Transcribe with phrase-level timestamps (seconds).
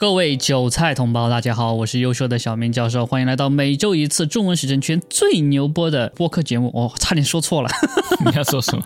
[0.00, 6.70] 各位韭菜同胞，大家好，我是优秀的小明教授，欢迎来到每周一次中文时政圈最牛播的播客节目。
[6.74, 7.68] 哦，差点说错了，
[8.24, 8.82] 你要说什么？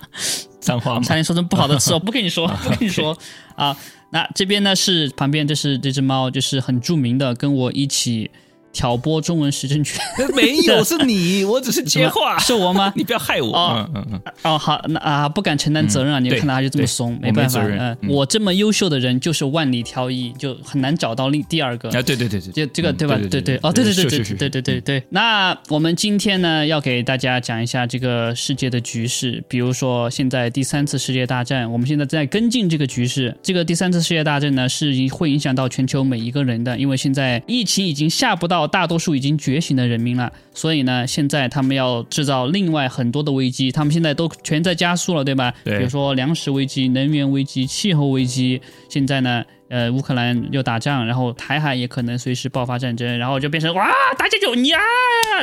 [0.58, 1.02] 脏话吗？
[1.06, 3.16] 差点说成不好的词 我，不跟你说，不跟你说
[3.54, 3.76] 啊。
[4.10, 8.32] 那这边呢是旁边，这是这只猫，就是很著名的，跟我一起。
[8.74, 9.98] 挑拨中文时政圈
[10.34, 12.92] 没有是你， 我只是接话，是我吗？
[12.96, 13.54] 你不要害我。
[13.54, 14.20] 嗯嗯嗯。
[14.42, 16.18] 哦，好，那啊，不敢承担责任啊！
[16.18, 17.62] 你看到他就这么怂，没办法。
[17.64, 21.88] 嗯，我这么优秀的人就是万里挑一，就很难找到另第二个。
[21.90, 23.16] 啊，对对对对，就这个对吧？
[23.30, 23.56] 对对。
[23.62, 25.02] 哦，对对对对对对对对。
[25.10, 33.36] 那我们今天呢，要给大家讲一下这个世界的局势，比如说现在第三次世界大战，我们现在在跟进这个局势。
[33.40, 38.63] 这个第三次世界大战呢，是会影响到全球每一个人的，因为现在疫情已经下不到。
[38.66, 45.54] 大多数已经觉醒的人民了，所以呢，现在他们要制造另外很多的危机，他们现在都全在加速了，对吧？
[45.64, 45.78] 对。
[45.78, 49.44] 比如说粮食危机、能源危机、气候危机，现在呢。
[49.74, 54.78] 呃，乌克兰又打仗，然后台海也可能随时爆发战争，然后就变成哇，大家就你啊，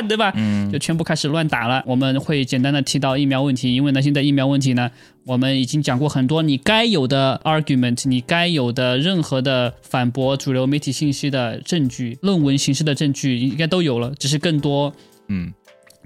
[0.08, 0.32] 对吧？
[0.34, 1.84] 嗯，就全部开始乱打了。
[1.86, 4.90] 我们会简单的提到疫苗问题，因为呢，现在疫苗问题呢，
[5.26, 14.90] 我们已经讲过很多，你该有的 argument，你该有的任何的反驳主流媒体信息的证据，论文形式的证据应该都有了，只是更多。
[15.28, 15.52] 嗯，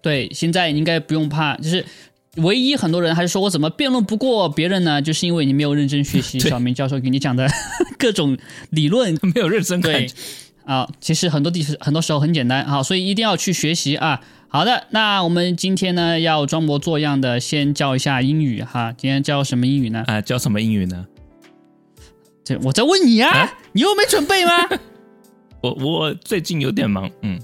[0.03, 1.85] 对，现在应该不用怕，就是。
[2.37, 5.01] 唯一很多人还是说我怎么辩论不过别人呢？
[5.01, 7.49] 就是因为你没有认真学习小明教授给你讲的
[7.99, 8.37] 各种
[8.71, 10.07] 理论， 没有认真看。
[10.65, 14.21] 啊，其实很多地很多时候很简单，啊，所以一定要去学习啊。
[14.49, 18.93] 好的，那我们今天呢要装模作样的先教一下英语哈。
[18.97, 20.05] 今天教什么英语呢？
[20.07, 21.07] 啊，教什么英语呢？
[22.45, 24.53] 这我在问你啊，你又没准备吗？
[25.63, 27.39] 我我最近有点忙，嗯。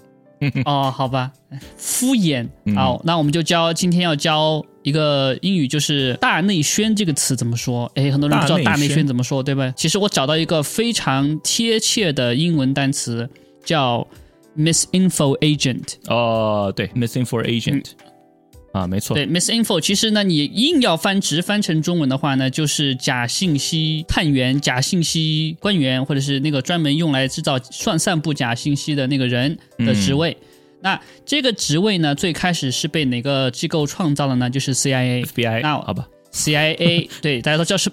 [0.64, 1.30] 哦，好吧，
[1.76, 2.48] 敷衍。
[2.74, 7.90] 好，那我们就教今天要教一个英语，就是“大内宣”这个词怎么说？
[7.94, 9.72] 哎，很多人不知道“大内宣”怎么说，对吧？
[9.76, 13.28] 其实我找到一个非常贴切的英文单词，
[13.64, 14.06] 叫
[14.56, 15.94] “misinfo agent”。
[16.08, 17.84] 哦，对，“misinfo agent”。
[18.72, 19.14] 啊，没错。
[19.14, 30.34] 对，misinfo，其实呢，你硬要翻直翻成中文的话呢，就是假信息探员、假信息官员，或者是那个专门用来制造、算散布假信息的那个人的职位。
[30.82, 34.50] 那这个职位呢，最开始是被哪个机构创造的呢？
[34.50, 35.62] 就是 CIA、FBI。
[35.62, 37.90] 那好吧，CIA， 对，大家都叫是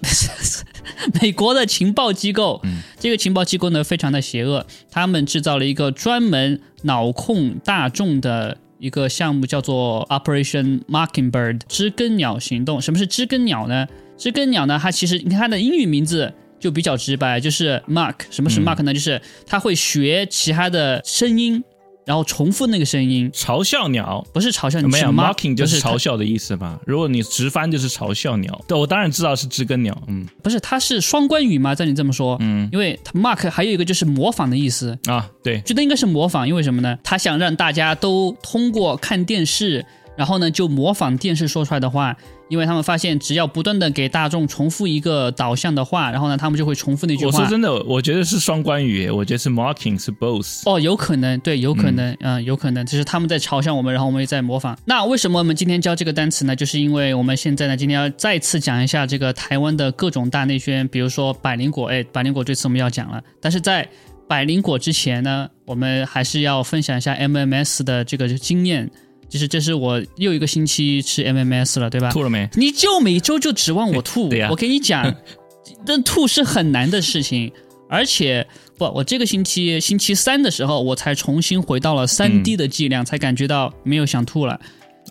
[1.22, 2.60] 美国的情报机构。
[2.64, 8.58] 嗯，这个情报机构呢，非常的邪恶，他们制造了一个专门脑控大众的。
[8.80, 12.80] 一个项目叫做 Operation Mockingbird 知更鸟行动。
[12.80, 13.86] 什么是知更鸟呢？
[14.16, 18.14] 知更鸟呢，它其实你看它的英语名字就比较直白，就是 Mark。
[18.30, 18.94] 什么是 Mark 呢？
[18.94, 21.62] 就是它会学其他的声音。
[22.04, 26.80] 然后重复那个声音，嘲笑鸟不是嘲笑，没有 mocking 就是嘲笑的意思吧？
[26.86, 28.64] 如果你直翻就是嘲笑鸟。
[28.66, 29.96] 对，我当然知道是知更鸟。
[30.08, 31.74] 嗯，不是，它是双关语吗？
[31.74, 35.30] 照你这么说，嗯，因为 mark 还有一个就是模仿的意思啊。
[35.42, 36.98] 对，觉得应该是模仿，因为什么呢？
[37.04, 39.84] 他想让大家都通过看电视。
[40.20, 42.14] 然后呢，就模仿电视说出来的话，
[42.50, 47.30] 因为他们发现，只要不断的给大众重复一个导向的话，然后呢，他们就会重复那句话。
[47.30, 50.60] 我说真的，我觉得是双关语，我觉得是 mocking 是 both。
[50.66, 54.78] 哦，有可能，对，有可能，嗯，有可能，就是他们在嘲笑我们，然后我们也在模仿。
[54.84, 56.54] 那为什么我们今天教这个单词呢？
[56.54, 63.22] 就是因为我们现在呢，今天要再次讲一下这个台湾的各种大内宣，比如说百灵果，哎，百灵果这次我们要讲了。
[63.40, 63.88] 但是在
[64.28, 68.90] 百灵果之前呢，我们还是要分享一下 MMS 的这个经验。
[69.30, 72.10] 就是这是我又一个星期吃 MMS 了，对吧？
[72.10, 72.50] 吐了没？
[72.54, 74.28] 你就每周就指望我吐？
[74.50, 75.14] 我跟你讲，
[75.86, 77.50] 但吐是很难的事情，
[77.88, 78.44] 而且
[78.76, 84.60] 不，我这个星期星期三的时候，我才重新回到了三 D 的剂量，才感觉到没有想吐了。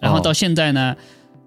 [0.01, 0.93] 然后到现在呢，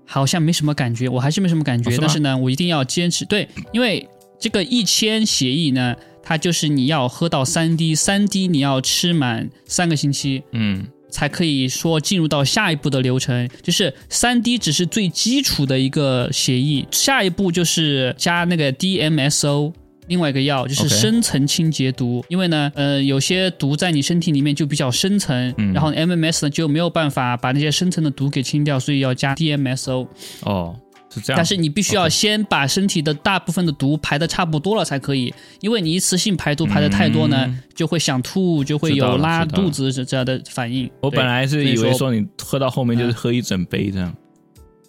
[0.07, 1.95] 好像没什么感觉，我还是没什么感觉。
[1.99, 3.27] 但是呢，我一定要坚持。
[3.27, 4.09] 对，因为
[4.41, 10.43] 这个一千协议呢，它就是你要喝到三滴三滴你要吃满三个星期。
[10.53, 10.87] 嗯。
[11.13, 19.73] 才可以说进入到下一步的流程，就是三 D 只是最基础的一个协议，下一步就是加那个 DMSO，
[20.09, 30.09] 另外一个药就是深层清洁毒，因为呢，呃，有些毒在你身体里面就比较深层，然后 MMS 呢就没有办法把那些深层的毒给清掉，所以要加 DMSO。
[30.43, 30.75] 哦。
[31.13, 40.91] 是这样，但是你必须要先把身体的大部分的毒排的差不多了才可以，因为你一次性排毒排的太多呢，就会想吐，就会有拉肚子这样的反应。
[41.01, 44.15] 我本来是以为说你喝到后面就是喝一整杯这样，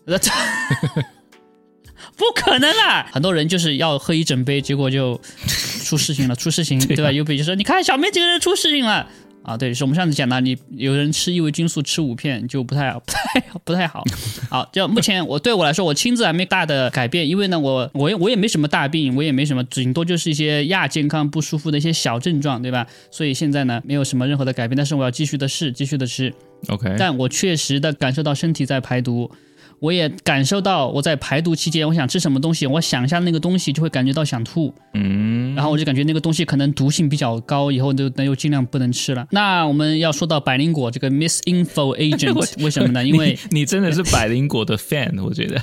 [2.16, 3.10] 不可能啦！
[3.12, 5.20] 很多人就是要喝一整杯，结果就
[5.84, 7.12] 出事情了，出事情 对吧？
[7.12, 9.08] 有比如说你看小妹这个人出事情了。
[9.44, 14.04] 啊，对，是我们上次讲的，你有人吃异维菌素吃五片就不太不太不太好。
[14.50, 22.88] 好，就目前我对我来说，我亲自还没大的改变，因为呢，我我也我也没什么大病，我也没什么，顶多就是一些亚健康不舒服的一些小症状，对吧？
[23.12, 26.34] 所以现在呢，没有什么任何的改变，但是我要继续的试，继续的吃。
[26.70, 29.30] OK，但我确实的感受到身体在排毒，
[29.80, 39.28] 我也感受到我在排毒期间，我想吃什么东西，我想一下那个东西就会感觉到想吐，嗯，然后我就感觉那个东西可能毒性比较高，以后就那就尽量不能吃了。
[39.32, 42.34] 那我们要说到百灵果这个 misinfo agent，
[42.64, 43.06] 为什么呢？
[43.06, 45.62] 因为你你真的是 百灵果的 fan，我觉得。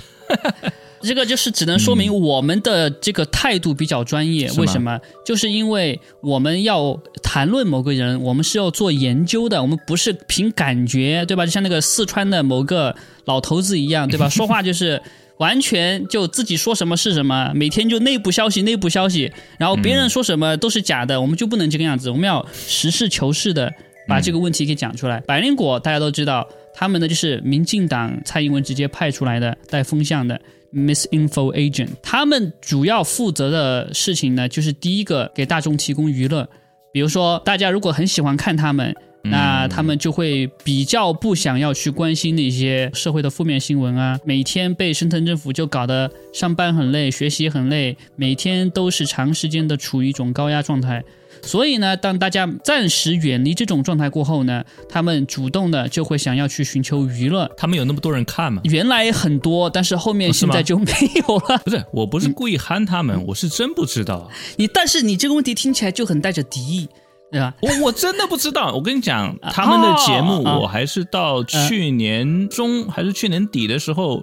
[1.02, 4.50] 这个就是只能说明我们的这个态度比较专业。
[4.58, 5.00] 为什么？
[5.24, 11.44] 就是因为我们要谈论某个人，我们是要做研究的，我们不是凭感觉，对吧？
[11.46, 12.94] 就像那个四川的某个
[13.24, 14.28] 老头子一样，对吧？
[14.30, 15.00] 说话就是。
[15.40, 23.72] 完全就自己说什么是什么，每天就内部消息、内部消息，然后别人说什么都是假的，我们就不能这个样子，我们要实事求是的
[24.06, 25.18] 把这个问题给讲出来。
[25.20, 30.38] 百灵果大家都知道，他们呢就是民进党蔡英文直接派出来的带风向的
[30.72, 36.48] misinfo agent，他们主要负责的事情呢，就是第一个给大众提供娱乐，
[36.92, 38.94] 比如说大家如果很喜欢看他们。
[39.22, 51.04] 那他们就会比较不想要去关心那些社会的负面新闻啊，每天被深圳政府就搞得上班很累，学习很累，每天都是长时间的处于一种高压状态。
[51.42, 57.50] 所以呢，当大家暂时远离这种状态过后呢，他们主动的就会想要去寻求娱乐。
[57.56, 58.60] 他们有那么多人看吗？
[58.64, 60.92] 原来很多，但是后面现在就没
[61.28, 61.58] 有了。
[61.64, 64.30] 不是，我不是故意憨他们，我是真不知道。
[64.56, 66.88] 你但是你这个问题听起来就很带着敌意，
[67.32, 67.54] 对吧？
[67.62, 68.72] 我我真的不知道。
[68.74, 74.22] 我跟你讲， 他们的节目，哦我还是到去年中还是去年底的时候，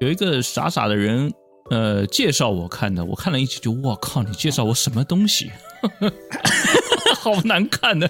[0.00, 1.32] 有一个傻傻的人，
[1.70, 3.04] 呃，介绍我看的。
[3.04, 5.50] 我看了一集就，我靠，你介绍我什么东西？
[7.20, 8.08] 好难看的。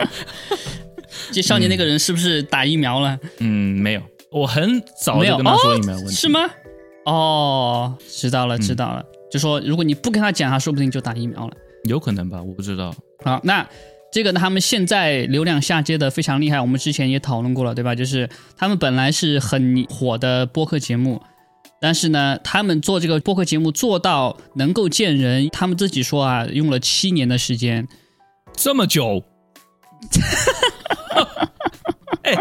[1.31, 3.19] 介绍你那个人是不是打疫苗了？
[3.38, 6.12] 嗯，没有，我很早有就跟他说哦疫苗问题。
[6.12, 6.28] 是？
[6.28, 6.40] 吗？
[7.05, 9.05] 哦，知道嗯了，知道了。
[9.31, 11.55] 就说如果你不跟他讲，他说不定就打疫苗了。
[11.84, 12.94] 有可能吧，我不知道。
[13.25, 13.67] 好，那
[14.12, 17.94] 这个呢，他们现在流量下跌的非常厉害，我们之前也讨论过了，对吧？
[17.94, 21.20] 就是他们本来是很火的播客节目，
[21.86, 27.86] 但是呢，他们做这个播客节目做到能够见人，他们自己说啊，用了七年的时间。
[28.56, 29.22] 这么久。
[32.24, 32.34] 哎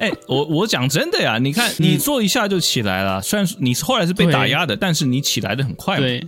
[0.00, 6.20] 哎，我我讲真的呀，你看你做一下就起来了，虽然你后来是被打压的，但是你起来的很快嘛，对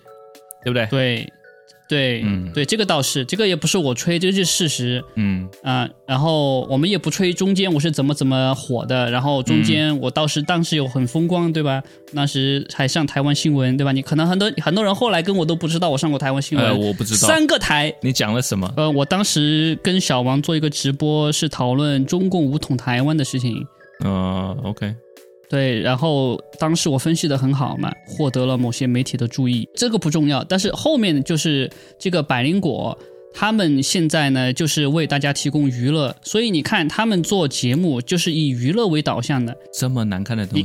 [0.64, 0.86] 对不对？
[0.86, 1.32] 对
[1.88, 5.04] 对，嗯对，这个倒是，这个也不是我吹，这个是事实。
[5.14, 11.82] 嗯啊、然后我们也不吹中间我是怎么怎么火的，然后中间我倒是当时有很风光，对吧？
[12.12, 13.92] 那时还上台湾新闻，对吧？
[13.92, 17.94] 你可能很多很多人后来跟我都不知道我上过台湾新闻，呃，我不知道三个台。
[18.02, 18.72] 你讲了什么。
[18.76, 23.64] 呃，我当时跟小王做一个直播，是讨论中共武统台湾的事情。
[24.00, 24.94] 呃，OK，
[25.48, 30.42] 对，然后当时我分析的很好嘛，获得了某些媒体的注意，这个不重要。
[30.42, 32.98] 但是后面就是这个百灵果，
[33.32, 39.56] 他们现在呢就是为大家提供娱乐，所以你看他们做节目就是以娱乐为导向的。
[39.72, 40.64] 这么难看的东西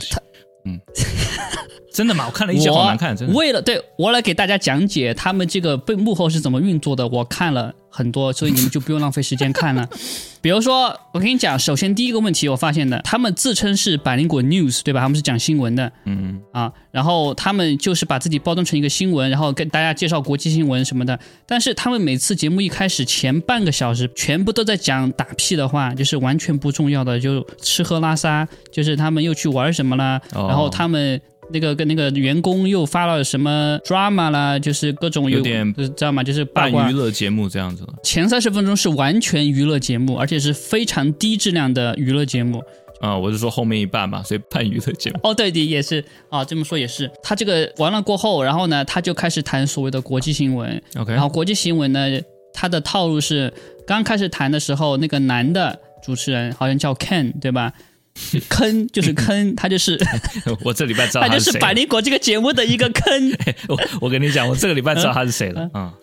[0.63, 1.50] 你他，
[1.93, 2.25] 真的吗？
[2.25, 3.33] 我看了一集，好难看，真的。
[3.33, 9.87] 为了对我来给大家讲解他们这个被幕后是怎么运作的，我看了很多，所以你们就不用浪费时间看了。
[10.41, 15.01] 比如说，我跟你讲，首先第一个问题我发现的，他们自称是百灵果 News，对吧？
[15.01, 21.19] 他们是讲新闻的，嗯，啊，然后他们就是把自己包装成一个新闻，然后跟大家介绍国际新闻什么的。
[21.45, 31.21] 但是他们每次节目一开始前半个小时，全部都在讲打屁的话，就是完全不重要的，就吃喝拉撒，就是他们又去玩什么啦，哦然后他们。
[31.53, 36.23] 那个跟那个员工又发了什么 drama 啦，就是各种有点就是知道吗？
[36.23, 36.93] 就是八办娱。
[36.93, 37.93] 乐节目这样子的。
[38.03, 42.61] 前三十分钟是完全娱乐节目，而且是非常低质量的娱乐节目。
[42.99, 45.19] 啊、我是说后面一半嘛，所以半娱乐节目。
[45.23, 47.09] 哦，对的，也是啊，这么说也是。
[47.23, 50.79] 他这个完了过后，然后呢，他就开始谈所谓的国际新闻。
[50.95, 52.07] OK，然后国际新闻呢，
[52.53, 53.51] 他的套路是
[53.87, 57.73] 刚开始谈的时候，那个男的主持人好像叫 Ken 对吧？
[58.49, 59.99] 坑 就是坑，他就是
[60.63, 61.73] 我这礼拜知道他他就是是百。
[61.73, 63.31] 灵果这个节目的一个坑。
[63.69, 65.93] 我我跟你讲，我这个礼拜知道他是谁了啊、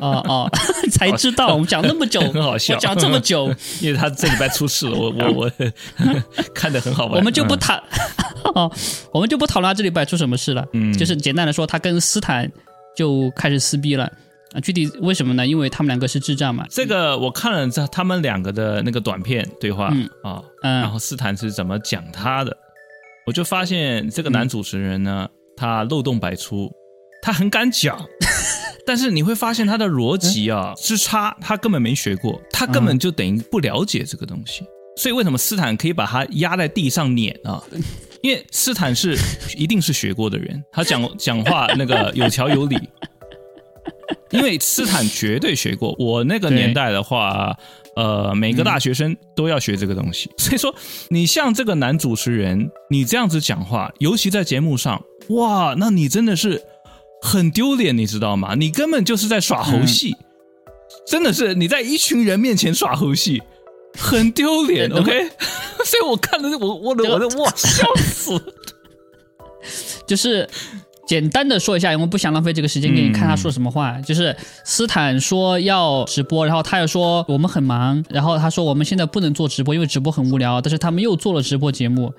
[0.00, 0.50] 哦哦，
[0.92, 5.50] 才知道我们讲那么久，很好笑我讲这么久，因为他这礼拜出事了，我我我
[6.54, 7.16] 看的很好玩。
[7.16, 7.82] 我们就不嗯谈，
[8.54, 8.70] 哦，
[9.12, 10.66] 我们就不讨论他这礼拜出什么事了。
[10.72, 12.50] 嗯就是简单的说，他跟斯坦
[12.96, 14.10] 就开始撕逼了。
[14.54, 15.46] 啊，具体为什么呢？
[15.46, 16.66] 因为他们两个是智障嘛。
[16.70, 22.56] 这个我看了这他们两个的那个短片对话、嗯啊，嗯然后斯坦是怎么讲他的，
[23.26, 26.70] 我就发现这个男主持人呢，他漏洞百出，
[27.22, 27.98] 他很敢讲，
[28.86, 34.64] 但是你会发现他的逻辑啊之差，他根本没学过，他根本就等于不了解这个东西。
[34.98, 37.62] 所以为什么斯坦可以把他压在地上碾啊？
[38.22, 39.16] 因为斯坦是
[39.56, 42.78] 一定是学过的人，他讲 讲话那个有条有理。
[44.32, 47.56] 因为斯坦绝对学过，我那个年代的话，
[47.94, 50.30] 呃，每个大学生都要学这个东西。
[50.38, 50.74] 所以说，
[51.10, 56.62] 你像这个男主持人，你这样子讲话，尤其在节目上，哇，那你真的是
[57.20, 58.54] 很丢脸，你知道吗？
[58.54, 60.16] 你根本就是在耍猴戏，
[61.06, 63.42] 真的是你在一群人面前耍猴戏，
[63.98, 64.90] 很丢脸。
[64.90, 65.28] OK，
[65.84, 68.42] 所以我看了我我的我的哇，笑死，
[70.08, 70.48] 就是。
[71.12, 74.00] 简单的说一下，我们不想浪费这个时间给你看他说什么话。
[74.00, 80.58] 就是斯坦说要直播，然后他又说我们很忙，然后他说我们现在不能做直播，因为直播很无聊。
[80.58, 82.10] 但是他们又做了直播节目，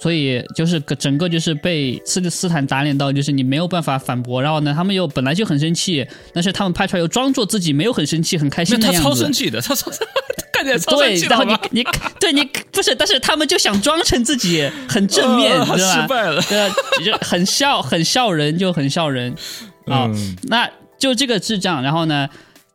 [0.00, 4.40] 所以就是整个就是被斯斯坦打脸到，就是你没有办法反驳。
[4.42, 9.02] 然后呢，他们又本来就很生气，但是他们拍出来又装作自己没有很生气，很开心的样子。
[9.02, 9.90] 他超生气的，他超。
[10.98, 11.86] 对，然后你你
[12.18, 15.76] 对你不是，但是他们就想装成自己很正面，对吧？
[15.76, 16.42] 失败了，
[17.04, 19.32] 就很笑，很笑人，就很笑人
[19.86, 20.10] 啊。
[20.48, 22.28] 那就这个智障，然后呢，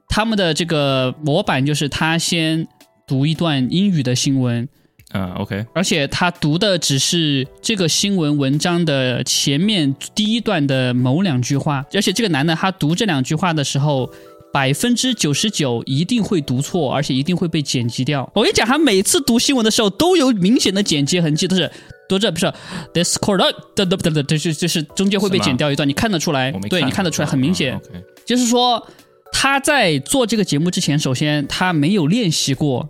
[0.08, 2.66] 他们的这个模板就是他先
[3.06, 4.68] 读一段英语的新闻，
[5.14, 14.10] 嗯，OK，而且他读的只是这个新闻文章的前面第一段的某两句话，而且这个男的他读这两句话的时候。
[14.54, 18.22] 百分之九十九一定会读错，而且一定会被剪辑掉。
[18.36, 21.68] 我跟你讲，他每次读新闻的时候都有明显的剪辑痕迹，都是
[22.08, 22.54] 读着不是
[22.94, 27.82] this correct 的的的，就是就是中间会被剪掉一段，你看得出来，对你看得出来，很明显。
[28.28, 28.88] 就是说
[29.32, 32.88] 他在做这个节目之前，首先他没有练习过，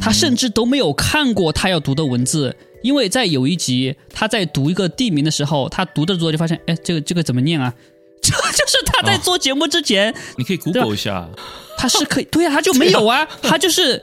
[0.00, 7.72] 他甚至都没有看过他要读的文字，因为在有一集他在读一个地名的时候，他读着读着就发现，哎，这个这个怎么念啊？
[8.22, 11.28] 这就是他在做节目之前，你可以 Google 一下，
[11.76, 14.00] 他是可以，对呀，他就没有啊， 他就是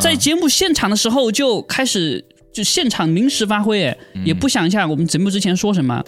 [0.00, 6.02] 在节目现场的时候就开始就现场临时发挥，也不想一下我们节目之前说什么。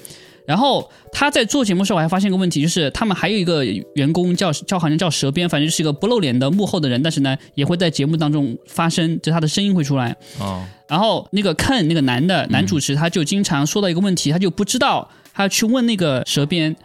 [0.46, 10.16] 然后他在做节目时候，我还发现个问题，就是他们还有一个员工叫叫好像叫蛇鞭，反正是一个不露脸的幕后的人，但是呢也会在节目当中发声，就他的声音会出来。
[10.38, 16.76] 哦，然后那个 Ken 那个男的男主持，他就经常说到一个问题，他就不知道，他要去问那个蛇鞭。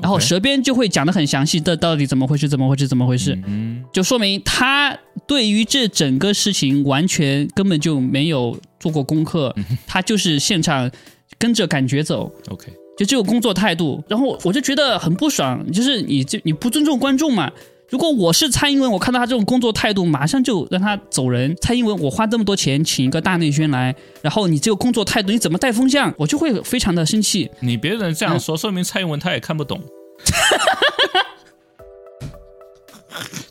[0.00, 2.48] 然后蛇鞭就会讲的很详细，这到底怎么回事？
[2.48, 2.86] 怎么回事？
[2.86, 3.36] 怎么回事？
[3.48, 4.96] 嗯，就说明他
[5.26, 9.52] 对于这整个事情完全根本就没有做过功课，
[9.88, 10.88] 他就是现场
[11.36, 12.32] 跟着感觉走。
[12.48, 12.68] OK，
[12.98, 17.48] 就这个工作态度，然后我就觉得很不爽，就是你这你不尊重观众嘛。
[17.90, 21.56] 如果我是蔡英文，我看到他这种工作态度，马上就让他走人。
[21.62, 26.12] 蔡英文，我花这么多钱请一个大内宣来，然后你这个工作态度，你怎么带风向？
[26.18, 27.50] 我就会非常的生气。
[27.60, 29.80] 你别人这样说，说明蔡英文他也看不懂，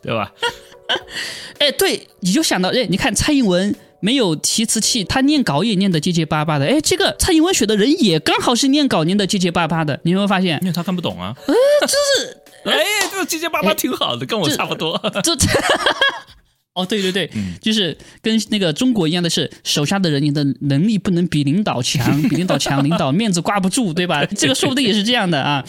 [0.03, 0.31] 对吧？
[1.57, 6.65] 哎，对，你就想到，哎，你看蔡英文没有提词器，他念稿也念得结结巴巴的。
[6.65, 10.59] 哎，这个蔡英文选的人也刚好是念稿念得结结巴巴的，你有没有发现？
[10.61, 11.35] 因为他看不懂啊。
[11.47, 12.37] 哎，这是。
[12.67, 14.99] 哎，这个结结巴巴挺好的，跟我差不多。
[15.23, 15.47] 这，这
[16.75, 17.29] 哦，对对对，
[17.61, 24.25] 就是跟那个中国一样的是，手下的人你的能力不能比领导强，比领导强，领导面子挂不住，对吧？
[24.35, 25.63] 这个说不定也是这样的啊。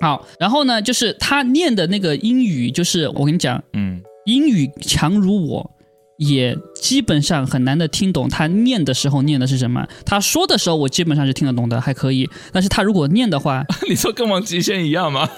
[0.00, 5.70] 好，然后呢，就是他念的那个英语，就是我跟你讲，嗯，英语强如我。
[6.16, 12.28] 也基本上很难的听懂他念的时候念的是什么，他说的时候我基本上是听得懂的，还可以。
[12.52, 15.28] 但是他如果念的话， 你说跟王极仙一样吗？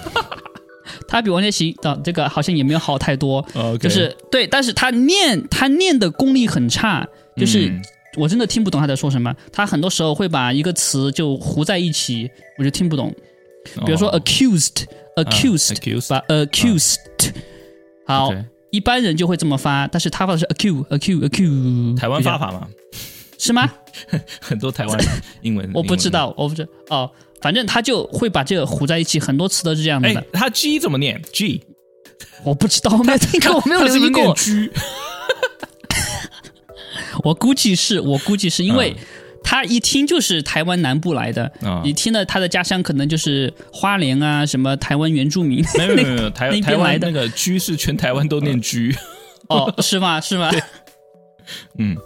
[1.09, 3.45] 他比王杰行的这个好像也没有好太多，
[3.81, 7.07] 就是对，但是他念他念的功力很差，
[7.37, 7.73] 就是
[8.17, 9.35] 我真的听不懂他在说什么。
[9.53, 13.13] 他很多时候会把一个词就糊在一起，我就听不懂。
[13.85, 16.97] 比如说 accused，accused，把 accused，
[18.07, 18.31] 好。
[18.77, 21.97] 一般人就会这么发，但是他发的是 acute，acute，acute。
[21.97, 22.69] 台湾发法吗？
[23.39, 23.73] 是吗？
[24.39, 24.99] 很多台湾
[25.41, 30.09] 英文， 我不知道，我不知哦，反正他就会把这个糊在一起，很多词都是这样的。
[30.09, 31.65] 哎，他 G 怎么念？G，
[32.45, 34.37] 我不知道，我没有听过，我没有留意过。
[37.25, 38.95] 我估计是我估计是因为。
[39.49, 41.51] 他一听就是台湾南部来的，
[41.85, 45.65] 你听了他的家乡可能就是花莲啊，什么台湾原住民。
[45.79, 48.93] 没有没有没有，台台湾那个居是全台湾都念居。
[49.49, 50.21] 哦，是吗？
[50.21, 50.51] 是吗？
[51.79, 51.97] 嗯，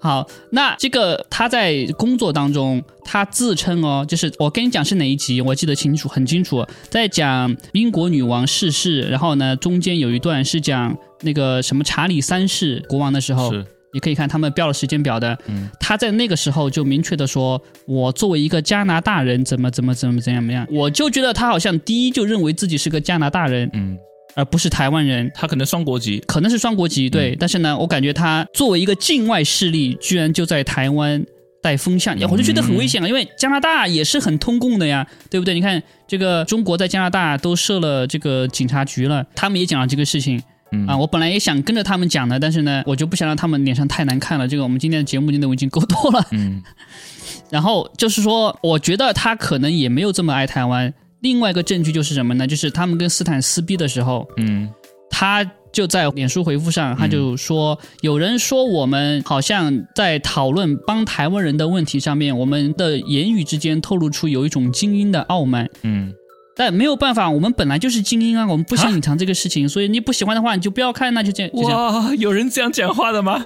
[0.00, 13.52] 好，那这个他在工作当中，他自称哦，就是我跟你讲是哪一集，我记得清楚很清楚，在讲英国女王逝世，然后呢中间有一段是讲那个什么查理三世国王的时候。
[13.92, 23.98] 你可以看他们标了时间表的，嗯他在那个时候就明确的说，我作为一个加拿大人，怎么怎么怎么怎么怎么样，我就觉得他好像第一就认为自己是个加拿大人，嗯，
[24.36, 25.30] 而不是台湾人。
[25.34, 31.24] 他可能双国籍，可能是双国籍，嗯对，但是呢，我感觉他作为一个境外势力，居然就在台湾
[31.60, 35.52] 带风向，我就觉得很危险啊，因为加拿大也是很通共的呀，对不对？
[35.54, 40.40] 你看这个中国在加拿大都设了这个警察局了，他们也讲了这个事情，
[40.72, 44.46] 嗯啊，我本来也想跟着他们讲的，但是呢，我就不想让他们脸上太难看了。
[44.46, 46.26] 这个我们今天的节目内容已经够多了。
[46.32, 46.62] 嗯
[47.50, 50.92] 然后就是说，我觉得他可能也没有这么爱台湾。
[51.20, 52.46] 另外一个证据就是什么呢？
[52.46, 54.70] 就是他们跟斯坦撕逼的时候，嗯
[55.10, 65.68] 他就在脸书回复上，他就说，有人说我们好像在讨论帮台湾人的问题上面，我们的言语之间透露出有一种精英的傲慢。
[65.82, 66.14] 嗯，
[66.56, 71.52] 但没有办法，我们本来就是精英啊，我们不想隐藏这个事情，所以你不喜欢的话，你就不要看，那就这样。
[71.54, 73.44] 哇，有人这样讲话的吗？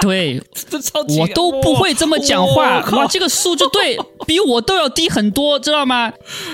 [0.00, 6.12] 对， 这超级，我都不会这么讲话哇，哇，这个素质对比我都要低很多，知道吗？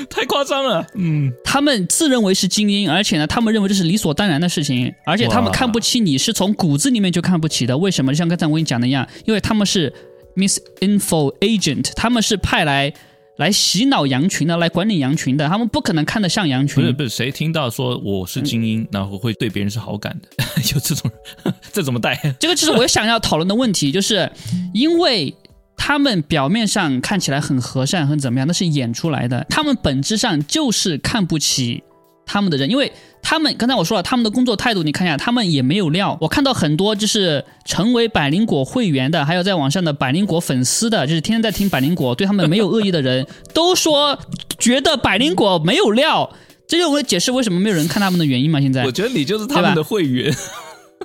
[0.08, 0.86] 太夸张了。
[0.94, 7.76] 嗯，他们自认为是精英，而且呢，他们认为这是理所当然的事情，而且他们看不起你是从骨子里面就看不起的。
[7.76, 8.12] 为什么？
[8.12, 9.92] 就像刚才我跟你讲的一样，因为他们是
[10.36, 12.92] misinfo agent，他们是派来
[13.38, 16.76] 来洗脑羊群的，来管理羊群的，他们不可能看得上羊群。
[16.76, 20.44] 不是不是，谁听到说我是精英，然后会对别人是好感的？
[20.74, 21.10] 有这种
[21.44, 22.14] 人， 这怎么带？
[22.38, 24.30] 这个就是我想要讨论的问题，就是
[24.72, 25.34] 因为。
[25.76, 29.44] 他们表面上看起来很和善，很怎么样，那是演出来的。
[29.50, 31.82] 他们本质上就是看不起
[32.26, 36.16] 他们的人，因为他们刚才我说了，他们的工作态度，你看一下，他们也没有料。
[36.20, 44.18] 我看到很多就是成为百灵果会员的，还有在网上的百灵果粉丝的，就是天天在听百灵果，对他们没有恶意的人，都说
[44.58, 46.32] 觉得百灵果没有料。
[46.66, 48.60] 这就我解释为什么没有人看他们的原因嘛。
[48.60, 50.34] 现在我觉得你就是他们的会员。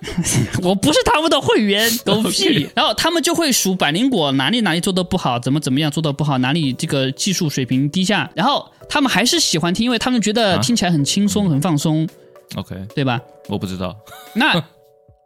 [0.63, 2.69] 我不是他们的会员，狗屁。
[2.75, 8.29] 然后他们就会数百灵果哪里哪里做的不好，怎么怎么样做的不好，哪里这个技术水平低下。
[8.35, 12.07] 然后他们还是喜欢听，因为他们觉得啊听起来很轻松、很放松
[12.55, 13.19] ，OK，对吧？
[13.47, 13.95] 我不知道，
[14.35, 14.53] 那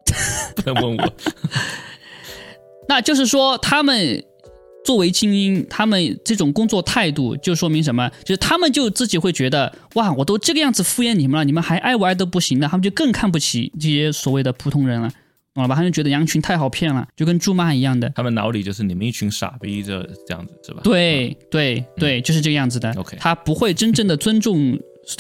[0.56, 1.14] 不能问我。
[2.88, 4.24] 那就是说，他们
[4.86, 8.10] 作为精英，他们这种工作态度就说明什么？
[8.24, 15.10] 就是他们就自己会觉得，哇，我都这个样子敷衍你们了，你们还爱我爱的不行的，他们就更看不起这些所谓的普通人了，
[15.54, 15.76] 懂了吧？
[15.76, 18.10] 他们觉得羊群太好骗了，就跟猪妈一样的。
[18.16, 20.82] 他们脑里就是你们一群傻逼，这这样子是吧？
[20.84, 22.92] 对对对，就是这个样子的。
[22.98, 24.78] OK 他不会真正的尊重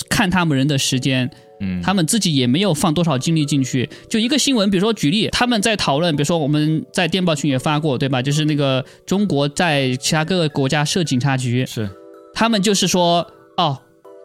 [0.10, 1.30] 看他们人的时间，
[1.64, 3.90] 嗯，他们自己也没有放多少精力进去。
[4.10, 8.22] 就一个新闻，比如说举例，他们在讨论，比如说我们在电报群也发过，对吧？
[8.22, 11.90] 就是那个中国在其他各个国家设警察局，是
[12.34, 13.26] 他们就是说，
[13.58, 13.78] 哦，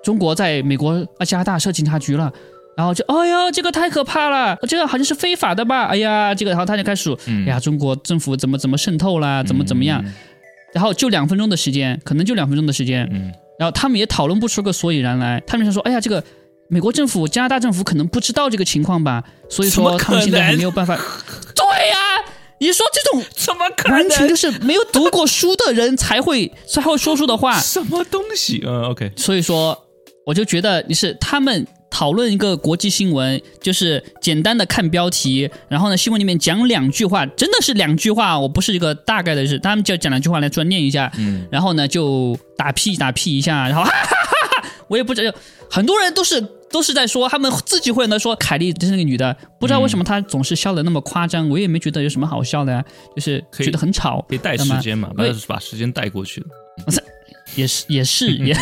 [0.02, 2.32] 中国在美国啊加拿大设警察局了。
[2.76, 5.86] 然后就，哎呀，这个太可怕了，这个好像是非法的吧？
[5.86, 10.02] 哎呀，这个，然后他就开始数，嗯哎呀，中国政府怎么怎么渗透啦，怎么怎么样？
[10.04, 10.12] 嗯
[10.74, 15.42] 然后就两分钟的时间，可能就两分钟的时间，嗯，然后他们也讨论不出个所以然来。
[15.46, 16.22] 他们想说，哎呀，这个
[16.68, 20.94] 美国政府、加拿大政府可能不知道这个情况吧，所以说他们现在还没有办法。
[21.56, 21.96] 对呀、
[22.58, 24.36] 你说这种怎么可能完全就？
[24.36, 27.58] 是没有读过书的人才会才会说出的话。
[27.58, 28.62] 什么东西？
[28.66, 29.76] 嗯，OK，所以说，
[30.26, 45.34] 我就觉得你是他们讨论一个国际新闻，就是简单的看标题，然后呢，新闻里面讲两句话，真的是两句话，我不是一个大概的是，他们就讲两句话来专念一下，嗯，然后呢就打屁打屁一下，然后哈哈哈哈，我也不知道，
[45.70, 56.46] 很多人都是都是在说，他们自己会在说凯莉就是那个女的，不知道为什么她总是笑的那么夸张，我也没觉得有什么好笑的呀，就是觉得很吵，可以带时间嘛，把把时间带过去了。
[57.54, 58.54] 也是也是 也，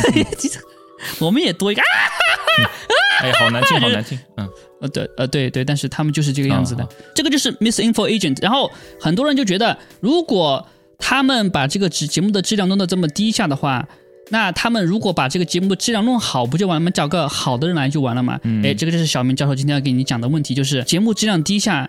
[1.18, 1.86] 我们也多一个啊。
[3.20, 4.18] 哎，好难听，好难听。
[4.36, 4.48] 嗯，
[4.80, 8.36] 呃，对，呃，对对，但是他们就是这个样子的，啊这个就是 misinfo agent。
[8.42, 10.66] 然后很多人就觉得，如果
[10.98, 13.88] 他们把这个节节目的质量弄得这么低下的话，
[14.30, 16.90] 那他们如果把这个节目的质量弄好，不就完了吗？
[16.90, 18.40] 找个好的人来就完了嘛？
[18.42, 21.88] 嗯哎，这个就是小明教授今天要给你讲的问题，就是节目质量低下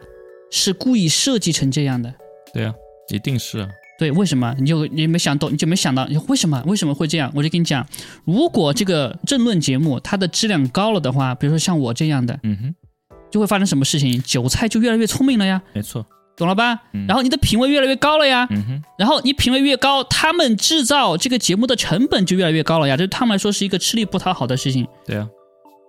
[0.52, 2.14] 是故意设计成这样的。
[2.54, 2.74] 对啊，
[3.14, 3.68] 一定是啊。
[3.98, 4.56] 对，为什么？
[4.60, 7.32] 你就你没想懂，你就没想到为什么为什么会这样？
[7.34, 7.84] 我就跟你讲，
[8.26, 12.76] 如果这个政论节目它的质量高了的话，比如说像我这样的，嗯哼，
[13.32, 14.22] 就会发生什么事情？
[14.22, 16.06] 韭菜就越来越聪明了呀，没错。
[16.38, 16.84] 懂了吧？
[16.94, 18.48] 嗯然后你的品味越来越高了呀，
[18.98, 24.88] 然后你品味越高，他们制造这个节目的成本就越来越高了呀，这对他们来说是一个吃力不讨好的事情。
[25.06, 25.28] 对啊，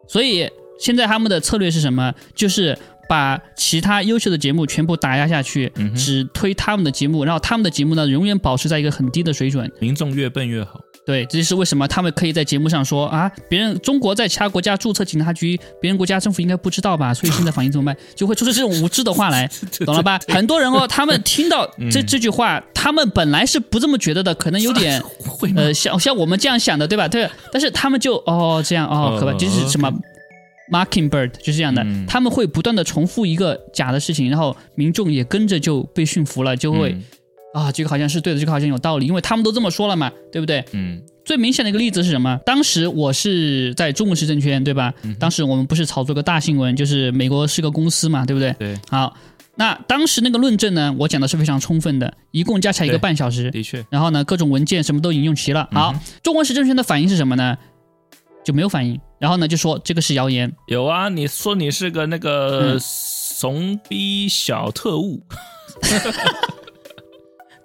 [0.09, 2.15] 所以现在他们的策略是什么？
[2.35, 9.71] 就是把其他优秀的节目全部打压下去，嗯只推他们的节目，然后他们的节目呢永远保持在一个很低的水准。
[9.81, 10.81] 民众越笨越好。
[11.09, 17.15] 对，这就是为什么他们可以在节目上说啊，别人中国在其他国家注册警察局，别人国家政府应该不知道吧？
[17.15, 17.97] 所以现在反应怎么办？
[18.15, 19.49] 就会说出这种无知的话来，
[19.87, 20.21] 懂了吧？
[20.29, 25.03] 很多人哦，他们听到这这句话，他们本来是不这么觉得的，可能有点
[25.57, 27.09] 呃，像像我们这样想的，对吧？
[27.09, 29.91] 对，但是他们就哦这样哦，可怕，就是什么
[30.71, 36.95] marking bird 就是这样的，他们会不断的重复一个假的事情，然后民众也跟着就被驯服了，就会。
[37.59, 40.65] 啊，这个好像是对的，这个好像有道理，因为他们都这么说了嘛，对不对？
[40.73, 41.03] 嗯。
[41.25, 42.41] 最明显的一个例子是什么？
[42.47, 44.95] 当时我是在中国市证券，对吧？
[45.21, 48.51] 当时我们不是炒作个大新闻，就是美国是个公司嘛，对不对？
[48.59, 48.75] 对。
[48.89, 49.15] 好，
[49.57, 53.51] 那当时那个论证呢，我讲的是非常充分的，一共加起来一个半小时。
[53.51, 53.85] 的确。
[53.91, 55.69] 然后呢，各种文件什么都引用齐了。
[55.71, 57.59] 好，中国市证券的反应是什么呢？
[58.43, 58.99] 就没有反应。
[59.19, 60.51] 然后呢，就说这个是谣言。
[60.69, 65.23] 有啊，你说你是个那个怂逼小特务。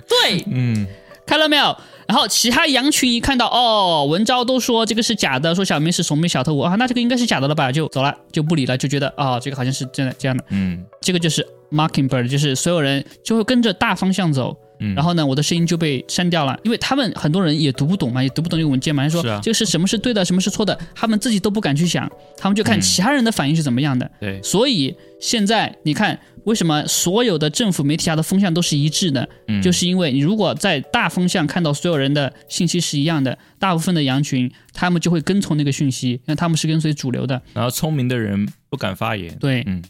[0.07, 0.87] 对，嗯，
[1.25, 1.75] 看到没有？
[2.05, 7.71] 然后其他羊群一看到，哦，文昭都说这个是假的，说小明是怂逼小特务啊，那这个应该是假的了吧？
[7.71, 10.43] 就走了，就不理了，就觉得啊，这个好像是真的这样的。
[10.49, 14.55] 嗯，这个就是 marking bird，就是所有人就会跟着大方向走。
[14.83, 24.11] 嗯，然后呢，我的声音就被删掉了，因为他们很多人也读不懂嘛，也读不懂这个文件嘛，说这个是什么是对的，什么是错的，他们自己都不敢去想，他们就看其他人的反应是怎么样的。
[24.19, 26.19] 对，所以现在你看。
[26.45, 29.29] 为什么所有的政府媒体下的风向都是一致的？
[29.47, 37.41] 嗯，就是因为你如果在大风向看到所有人的信息是一样的，大部分的羊群他们就会跟从那个讯息，那他们是跟随主流的。
[37.53, 39.33] 然后聪明的人不敢发言。
[39.39, 39.81] 对，嗯，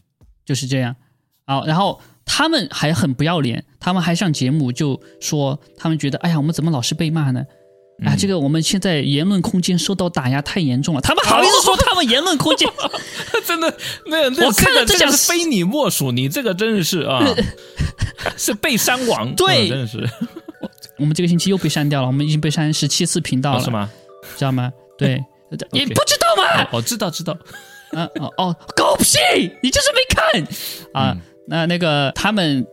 [0.46, 0.96] 就是这样。
[1.48, 7.46] 好，然后他们还很不要脸，他们还上节目就说他们觉得，哎呀，我们怎么老是被骂呢？
[8.06, 12.68] 啊，这个我们现在言论空间受到打压太严重了，他们好意思说 他们言论空间？
[13.46, 13.72] 真的，
[14.08, 17.22] 那那我看了这讲是非你莫属，你这个真的是啊，
[18.38, 20.10] 是被删网，对，真的是。
[20.98, 23.90] 我们这个星期又被删掉了，我们已经被删十七次频道了，是吗？
[24.38, 24.72] 知道吗？
[24.98, 25.22] 对，
[25.72, 26.68] 你不知道吗？
[26.72, 27.38] 哦，知道知道。
[27.92, 29.52] 嗯哦哦，狗屁！
[29.62, 30.44] 你就是没看
[30.94, 31.16] 啊？
[31.48, 32.66] 那那个他们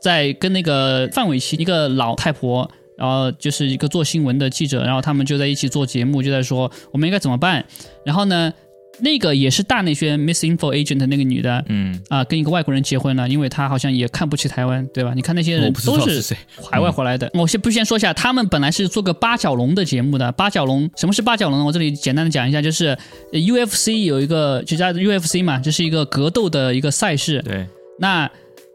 [0.00, 2.70] 在跟那个范玮琪一个老太婆。
[2.98, 7.64] 然后就是一个做新闻的记者，然后他们就在一起做节目，就在说我们应该怎么办。
[8.04, 8.52] 然后呢，
[8.98, 15.12] 那个也是大内宣 Miss Info Agent 那个女的，嗯啊，跟一个外国人结婚了，因为她好像也看不起台湾，对吧？
[15.14, 16.34] 你看那些人都是
[16.68, 17.30] 海外回来的。
[17.34, 20.32] 我先不先说一下，他们本来是做个八角龙的节目的。
[20.32, 21.64] 八角龙什么是八角龙？
[21.64, 22.98] 我这里简单的讲一下，就是
[23.30, 27.40] UFC 有一个就叫 UFC 嘛，这是一个格斗的一个赛事。
[27.42, 27.64] 对，
[28.00, 28.28] 那。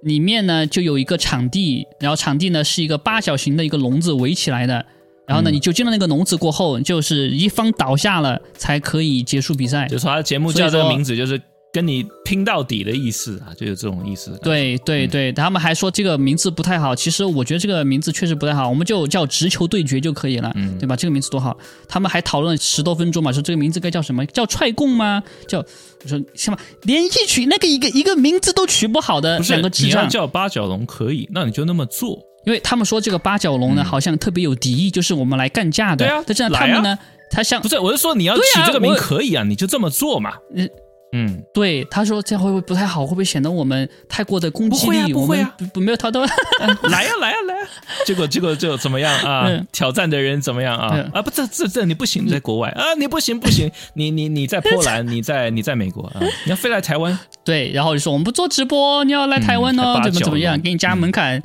[0.04, 4.86] 里面呢就有一个场地，然后场地呢是一个八角形的一个笼子围起来的，
[5.28, 9.88] 然后呢你就进了那个笼子过后，就是一方倒下了才可以结束比赛。
[9.88, 11.42] 就说他节目叫这个名字就是。
[11.74, 14.40] 跟你拼到底的意思啊，就有这种意思。
[14.44, 16.96] 对对对，他们还说这个名字不太好。
[16.96, 20.96] 其实我觉得这个名字确实不太好，我们就叫直球对决就可以了，嗯对吧？
[20.96, 21.58] 这个名字多好。
[21.88, 24.24] 他们还讨论十多分钟嘛，说这个名字该叫什么？
[24.28, 25.24] 叫踹供吗？
[25.48, 26.58] 叫我说什么？
[26.84, 30.04] 连一曲那个一个一个名字都取不好的两个智障。
[30.04, 32.20] 你要叫八角龙可以，那你就那么做。
[32.46, 36.06] 因为他们说这个八角龙呢，好像特别有敌意，就是我们来干架的。
[36.06, 37.00] 对啊，但这样他们呢，
[37.32, 40.34] 他像不是，我是说你要取这个名可以啊，你就这么做嘛。
[40.54, 40.70] 嗯。
[41.14, 43.06] 嗯，对，他说这样会不会不太好？
[43.06, 45.14] 会不会显得我们太过的攻击力？
[45.14, 46.20] 不会啊，不没有他的。
[46.90, 47.68] 来呀，来呀，来呀！
[48.06, 49.48] 结果结果就怎么样啊？
[49.72, 51.06] 挑战的人怎么样啊？
[51.14, 57.18] 啊，不，这这这你不行，在国外啊，你不行不行，你你你在波兰， 你在你在美国啊，你要飞来台湾。
[57.44, 61.42] 对，然后就说我们不做直播，你要来台湾哦，怎么怎么样，给你加门槛。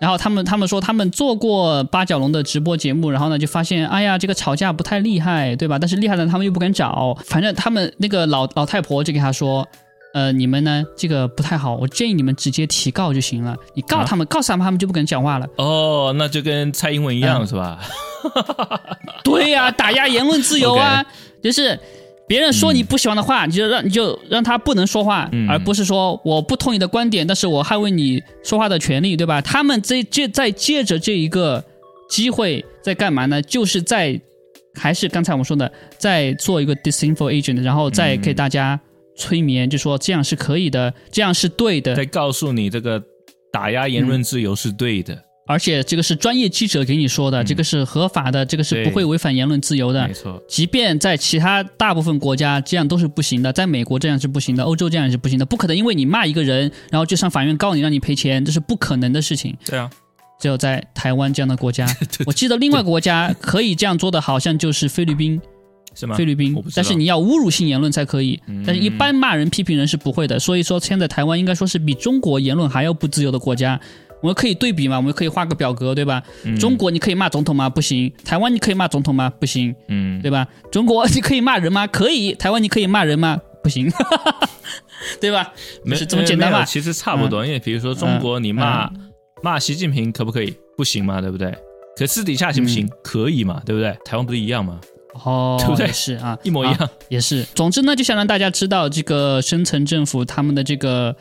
[0.00, 5.78] 然后他们他们说他们做过八角龙的直播节目，然后呢就发现，哎呀，这个吵架不太厉害，对吧？
[5.78, 9.66] 但是厉害的他们又不敢找，反正他们那个老老太婆就给他说，
[10.12, 13.56] 呃，你们呢这个不太好，我建议你们直接提告就行了。
[13.74, 15.46] 你告他们，告诉他们，他们就不敢讲话了。
[15.56, 17.78] 哦，那就跟蔡英文一样是吧？
[19.22, 21.04] 对呀，打压言论自由啊，
[21.42, 21.78] 就是。
[22.26, 29.42] 别人说你不喜欢的话，你就让你就让他不能说话，而不是说我不同意的观点，但是我捍卫你说话的权利，对吧？
[29.42, 31.62] 他们这借在借着这一个
[32.08, 33.42] 机会在干嘛呢？
[33.42, 34.18] 就是在
[34.74, 38.80] 还是刚才我们说的，在做一个 disinfo agent，然后再给大家
[39.16, 43.02] 催眠，就说这样是可以的，这样是对的，在告诉你这个
[43.52, 45.16] 打压言论自由是对的。
[45.46, 50.08] 而且这个是专业记者给你说的，这个是合法的，这个是不会违反言论自由的。
[50.08, 59.54] 没错，即便在其他大部分国家这样都是不行的，在美国这样是不行的，欧洲这样也是不行的，不可能因为你骂一个人，然后就上法院告你，让你赔钱，这是不可能的事情。
[59.66, 59.90] 对啊，
[60.40, 61.86] 只有在台湾这样的国家，
[62.24, 65.38] 我记得另外国家可以这样做的，好像就是菲律宾，
[65.94, 66.16] 是吗？
[66.16, 70.38] 菲律宾，但是你要侮辱性言论才可以，但是一般骂人批评人是不会的。
[70.38, 73.78] 所以说，现在台湾应该说是比中国言论还要不自由的国家。
[74.24, 76.22] 我们可以对比嘛，我们可以画个表格，对吧？
[76.44, 77.68] 嗯中国你可以骂总统吗？
[77.68, 78.10] 不行。
[78.24, 79.30] 台湾你可以骂总统吗？
[79.38, 80.48] 不行，嗯，对吧？
[80.72, 81.86] 中国你可以骂人吗？
[81.86, 82.32] 可以。
[82.32, 83.38] 台湾你可以骂人吗？
[83.62, 83.92] 不行，
[85.20, 85.52] 对吧？
[85.84, 86.64] 没是这么简单嘛。
[86.64, 88.90] 其实差不多，因为比如说中国，你骂
[89.42, 90.56] 骂习近平可不可以？
[90.74, 91.54] 不行嘛，对不对？
[91.94, 92.88] 可私底下行不行？
[93.02, 93.94] 可以嘛，对不对？
[94.06, 94.80] 台湾不是一样吗？
[95.22, 97.44] 哦，对不对是啊，一模一样啊也是。
[97.54, 101.14] 总之呢，就想让大家知道这个深层政府他们的这个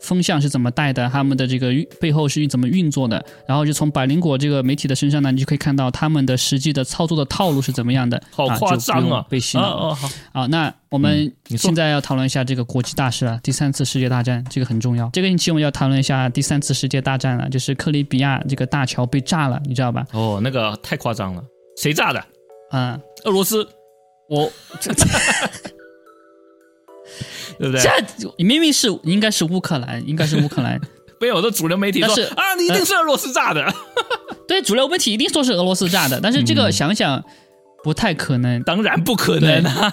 [0.00, 3.24] 风向是怎么带的，他们的这个运背后是怎么运作的。
[3.46, 8.22] 然后就从百灵果这个媒体的身上呢，你就可以看到他们的实际的操作的套路是怎么样的。
[8.30, 9.26] 好夸张啊！
[9.28, 9.62] 被洗脑。
[9.62, 15.08] 哦哦好，好，那我们现在要讨论一下这个国际大事了，第三次世界大战，这个很重要。
[15.12, 20.06] 这个星期我们要讨论一下第三次世界大战了，就是克里比亚这个大桥被炸了，你知道吧？
[20.12, 21.42] 哦，那个太夸张了，
[21.76, 22.24] 谁炸的？
[22.72, 23.66] 嗯，俄罗斯，
[24.28, 24.92] 我这
[27.58, 27.82] 对不对？
[27.82, 30.80] 这明明是应该是乌克兰，应该是乌克兰。
[31.20, 33.70] 被有的主流媒体说是啊，你一定是俄罗斯炸的，
[34.48, 37.22] 对，主流媒体一定说是俄罗斯炸的，但是这个想想
[37.84, 38.62] 不太可能。
[38.62, 39.92] 当然不可能啊！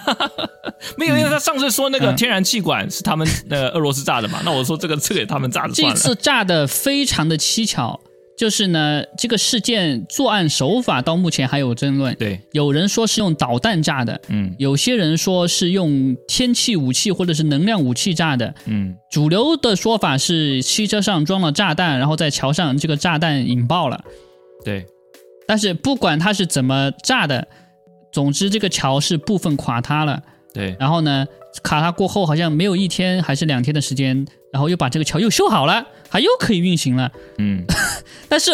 [0.96, 5.72] 没有，因为他上次说那个嗯天然气管是他们呃俄罗斯炸的嘛，那我说这个这个也他们炸的。
[5.74, 8.00] 这次炸的非常的蹊跷，
[8.38, 12.14] 就是呢，这个事件作案手法到目前还有争论。
[12.14, 18.54] 对，有人说是用导弹炸的，嗯有些人说是用天气武器或者是能量武器炸的。
[18.66, 24.04] 嗯主流的说法是汽车上装了炸弹，然后在桥上这个炸弹引爆了。
[24.64, 24.86] 对，
[25.46, 27.48] 但是不管它是怎么炸的，
[28.12, 30.22] 总之这个桥是部分垮塌了。
[30.54, 31.26] 对，然后呢，
[31.62, 37.10] 卡塌过后好像没有一天还是两天的时间，然后又把这个桥又修好了，还又可以运行了。
[37.38, 37.64] 嗯，
[38.28, 38.52] 但是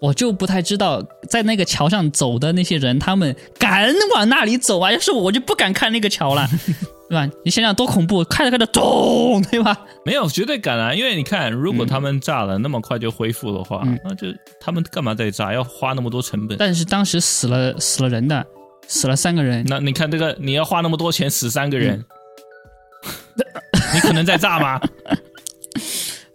[0.00, 4.92] 我就不太知道，在那个桥上走的那些人，他们敢往那里走啊？
[4.92, 6.46] 要是我，我就不敢看那个桥了，
[7.08, 7.28] 对吧？
[7.44, 9.76] 你想想多恐怖，看着看着咚，对吧？
[10.04, 14.26] 没有绝对敢啊，因为你看，如果他们炸了那么快就恢复的话，嗯那就
[14.60, 15.52] 他们干嘛再炸？
[15.54, 16.58] 要花那么多成本？
[16.58, 18.44] 但是当时死了死了人的，
[18.88, 19.64] 死了三个人。
[19.68, 22.04] 那你看这个，你要花那么多钱死三个人，
[23.04, 23.44] 嗯
[23.94, 24.80] 你可能在炸吗？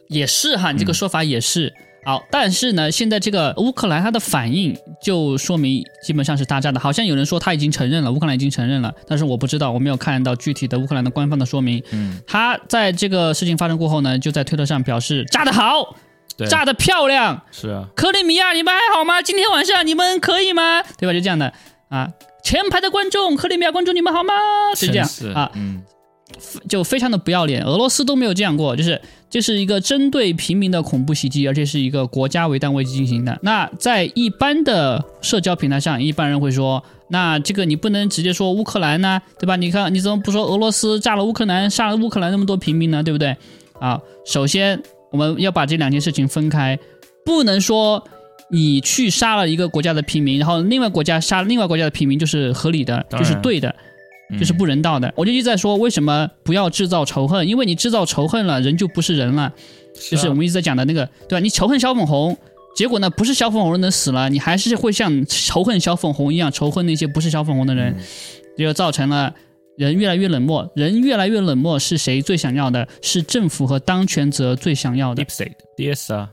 [0.09, 1.73] 也是哈，你这个说法也是。
[2.05, 11.83] 好，但是呢，现在这个乌克兰他的反应就说明基本上是大战的，好像有人说他已经承认了，乌克兰已经承认了，但是我不知道，我没有看到具体的乌克兰的官方的说明。
[11.91, 15.93] 嗯，他在这个事情发生过后呢，就在推特上表示炸得好，
[16.49, 19.21] 炸得漂亮，是啊，克里米亚你们还好吗？
[19.21, 20.81] 今天晚上你们可以吗？
[20.97, 21.13] 对吧？
[21.13, 21.53] 就这样的
[21.89, 22.09] 啊，
[22.41, 24.33] 前排的观众，克里米亚观众你们好吗？
[24.73, 25.83] 是这样啊，嗯，
[26.67, 28.99] 就非常的不要脸，俄罗斯都没有这样过，就是
[29.29, 33.37] 这是一个针对平民的恐怖袭击，而且是一个国家为单位进行的。
[33.41, 39.55] 那在一般的社交平台上，一般人会说，那这个你不能直接说乌克兰呢，对吧？
[39.55, 43.35] 你看你怎么不说俄罗斯炸了乌克兰，杀了乌克兰那么多平民呢，对不对？
[43.79, 46.77] 啊，首先我们要把这两件事情分开，
[47.25, 48.03] 不能说。
[48.51, 53.75] 你去杀了一个国家的平民，然后另外国家杀另外国家的平民就是合理的，就是对的。
[54.37, 55.11] 就是不人道的。
[55.15, 57.47] 我就一直在说，为什么不要制造仇恨？
[57.47, 59.51] 因为你制造仇恨了，人就不是人了。
[60.09, 61.39] 就是啊我们一直在讲的那个，对吧？
[61.41, 62.37] 你仇恨小粉红，
[62.75, 67.95] 结果呢，不是小粉红的人死了，你还是会像仇恨小粉红一样仇恨那些不是小粉红的人，
[68.55, 69.33] 这就造成了
[69.77, 70.71] 人越来越冷漠。
[70.75, 72.87] 人越来越冷漠，是谁最想要的？
[73.01, 75.29] 是政府和当权者最想要的 deep。
[75.29, 76.29] state DS 啊，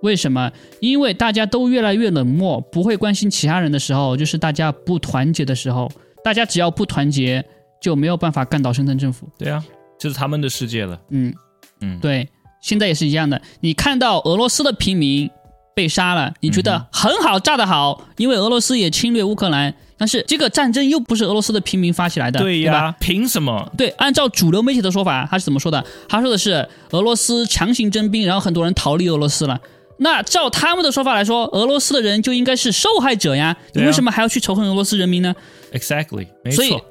[0.00, 0.50] 为什么？
[0.80, 5.90] 因为大家都越来越冷漠，不会关心其他人的时候，就是大家不团结的时候。
[6.24, 7.44] 大家只要不团结，
[7.80, 9.28] 就没有办法干倒深层政府。
[9.38, 9.62] 对啊，
[9.98, 11.34] 这是他们的世界了，嗯
[11.80, 12.26] 嗯，对，
[12.62, 13.40] 现在也是一样的。
[13.60, 15.30] 你看到俄罗斯的平民
[15.74, 22.60] 被杀了，你觉得很好，炸得好，因为俄罗斯也侵略乌克兰，但是这个战争又不是俄罗斯的平民发起来的，对？
[22.60, 23.70] 呀，凭什么？
[23.76, 25.84] 对，按照主流媒体的说法，他是怎么说的？
[26.08, 29.60] 他说的是俄罗斯强行征兵，然后很多人逃离俄罗斯了。
[29.98, 35.34] 那照他们的说法来说，俄罗斯的人就应该是受害者呀，你为什么还要去仇恨俄罗斯人民呢
[35.72, 36.84] ？Exactly，没所以错，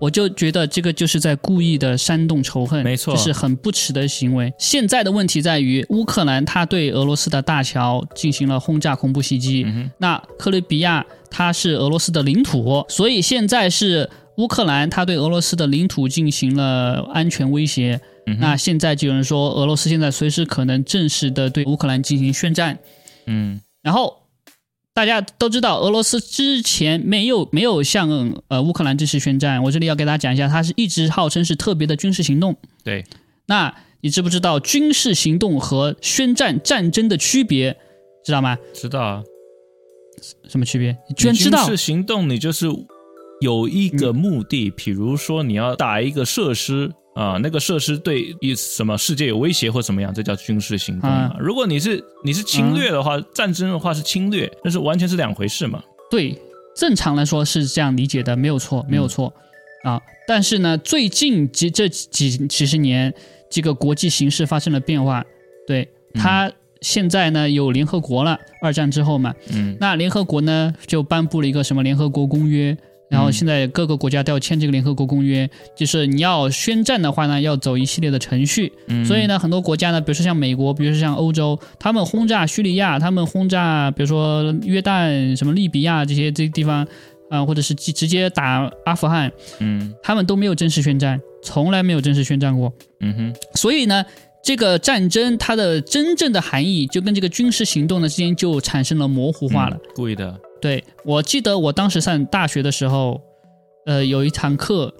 [0.00, 4.52] 我就觉得这个就是在故意的煽动仇恨，没错这是很不耻的行为。
[4.58, 18.00] 现在的问题在于，乌克兰他对俄罗斯的大桥进行了轰炸、恐怖袭击，嗯那克里比亚它是俄罗斯的领土，所以现在是乌克兰他对俄罗斯的领土进行了安全威胁。
[18.26, 22.78] 嗯那现在就有人说，俄罗斯现在随时可能正式的对乌克兰进行宣战，
[23.26, 24.24] 嗯然后
[24.92, 28.08] 大家都知道，俄罗斯之前没有没有向
[28.48, 29.62] 呃乌克兰正式宣战。
[29.62, 32.56] 我这里要给大家讲一下，它是一直号称是特别的军事行动。
[32.84, 33.04] 对，
[33.46, 37.76] 那你知不知道军事行动和宣战战争的区别？
[38.24, 38.58] 知道吗？
[38.74, 39.24] 知道啊，
[40.48, 40.96] 什么区别？
[41.08, 41.70] 你居然知道军？
[41.70, 42.66] 事行动，你就是
[43.40, 51.36] 有一个目的，比如说你要打一个设施，啊、那个设施对一什么世界有威胁或怎么样，这叫军事行动嘛。
[51.40, 55.82] 如果你是你是侵略的话，战争的话是侵略，那是完全是两回事嘛。
[56.10, 56.38] 对，
[56.74, 59.32] 正常来说是这样理解的，没有错，没有错、
[59.84, 60.00] 啊。
[60.26, 63.12] 但是呢，最近几这几几十年，
[63.50, 65.24] 这个国际形势发生了变化，
[65.66, 72.76] 对它现在呢有联合国了，二战之后嘛，嗯那联合国呢就颁布了一个什么联合国公约。
[73.10, 78.72] 然后现在各个国家都要签这个联合国公约，就是你要宣战的话呢，要走一系列的程序。
[78.86, 86.86] 嗯所以呢，很多国家呢，比如说像美国，比如说像欧洲，他们轰炸叙利亚，他们轰炸比如说约旦、什么利比亚这些这些地方，
[87.28, 92.72] 啊、或者是直直接打阿富汗，嗯他们都没有正式宣战，从来没有正式宣战过。
[93.00, 94.04] 嗯哼，所以呢，
[94.44, 99.76] 这个战争它的真正的含义，就跟这个军事行动呢之间就产生了模糊化了。
[99.76, 100.38] 嗯故意的。
[100.60, 103.20] 对我记得我当时上大学的时候，
[103.86, 104.92] 呃，有一堂课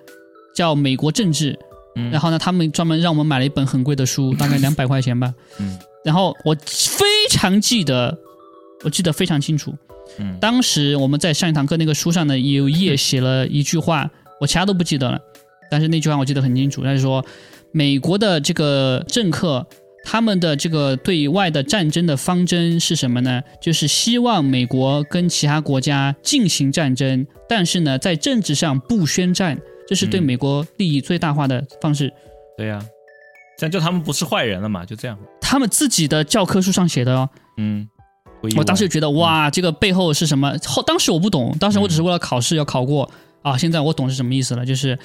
[0.54, 1.58] 叫美国政治，
[1.96, 5.32] 嗯然后呢，他们专门让我们买了一本很贵的书，大概 两百块钱吧。
[5.58, 8.16] 嗯然后我非常记得，
[8.84, 9.74] 我记得非常清楚。
[10.18, 15.20] 嗯当时我们在上一堂课那个书上呢，有一页写了一句话，我其他都不记得了，
[15.70, 17.24] 但是那句话我记得很清楚，他是说
[17.70, 19.66] 美国的这个政客。
[20.04, 23.42] 他们的这个对外的战争的方针是什么呢？
[23.60, 32.12] 就是希望美国跟其他国家进行战争，但是呢，在政治上不宣战，这是对嗯美国利益最大化的方式。
[32.56, 32.82] 对呀、
[33.58, 35.18] 这样就他们不是坏人了嘛，就这样。
[35.40, 37.88] 他们自己的教科书上写的哦，嗯，
[38.56, 40.56] 我当时觉得哇，这个背后是什么？
[40.66, 43.10] 后当时我不懂，当时我只是为了考试要考过
[43.42, 43.56] 啊。
[43.56, 44.98] 现在我懂是什么意思了，就是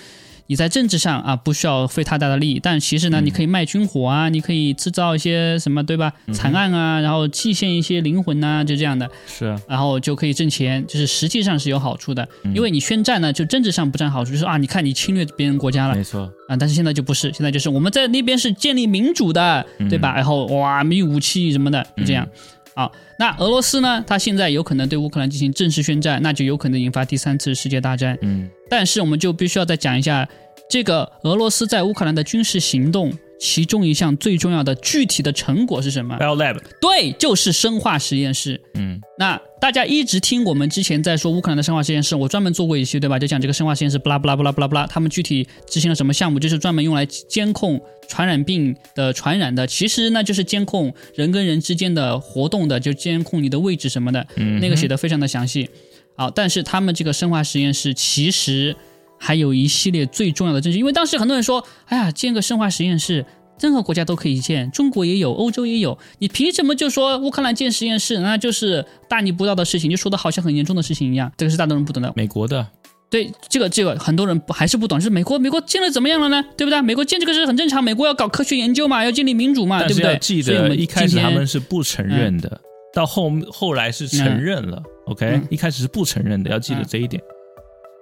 [0.47, 6.13] 你在政治上啊不需要费太大的力，但其实呢，嗯你可以卖军火啊，你可以制造一些什么对吧？
[6.31, 12.27] 惨案啊，然后祭献一些灵魂呐、就这样的，是啊，然后就可以挣钱，就是实际上是有好处的。
[12.43, 16.31] 嗯因为你宣战呢，就政治上不占好处，就是啊，你看你侵略别人国家了没错。
[16.47, 20.13] 啊，但是现在就不是，现在就是我们在那边是建立民主的，对吧？
[20.15, 22.27] 然后哇，没有武器什么的，就这样。
[22.75, 24.03] 好，那俄罗斯呢？
[24.05, 28.17] 它现在有可能对乌克兰进行正式宣战，那就有可能引发第三次世界大战。
[28.21, 30.27] 嗯但是我们就必须要再讲一下
[30.69, 38.59] 这个俄罗斯在乌克兰的军事行动，其中一项最重要的具体的成果是什么？，Bell Lab，对，就是生化实验室。
[38.73, 43.17] 嗯那大家一直听我们之前在说乌克兰的生化实验室，我专门做过一期，对吧？
[43.17, 49.65] 就讲这个生化实验室，不拉不拉不拉不拉不拉，他们具体执行了什么项目，就是专门用来监控传染病的传染的。
[49.65, 54.27] 其实呢，就是监控人跟人之间的活动的，就监控你的位置什么的。
[54.35, 55.67] 嗯，那个写的非常的详细。
[56.15, 58.75] 好，但是他们这个生化实验室其实
[59.17, 63.25] 还有一系列最重要的证据，因为当时很多人说，哎呀，建个生化实验室。
[63.59, 65.97] 任何国家都可以建，中国也有，欧洲也有。
[66.19, 71.31] 你凭什么就说乌克兰建实验室，那就是大逆不道的事情，就说的好像很严重的事情一样？
[71.37, 72.11] 这个是大多人不懂的。
[72.15, 72.67] 美国的，
[73.09, 76.43] 对，这个这个很多人不还是不懂，是美国美国建了怎么样了呢？
[76.57, 76.81] 对不对？
[76.81, 80.17] 美国建这个是很正常，美国要搞科学研究嘛，要建立民主嘛，对不对？
[80.19, 82.59] 记得，所以我们一开始他们是不承认的，
[82.93, 84.81] 到后后来是承认了。
[85.07, 87.21] OK，嗯一开始是不承认的，要记得嗯这一点。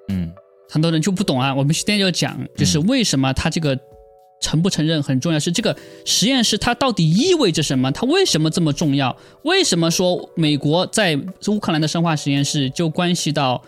[0.09, 0.31] 嗯
[0.69, 1.53] 很多人就不懂啊。
[1.53, 3.77] 我们今天就讲，就是为什么他这个
[4.43, 5.75] 承不承认很重要，是这个
[6.05, 7.89] 实验室它到底意味着什么？
[7.91, 9.15] 它为什么这么重要？
[9.43, 13.63] 为什么说美国在乌克兰的生化实验室就关系到，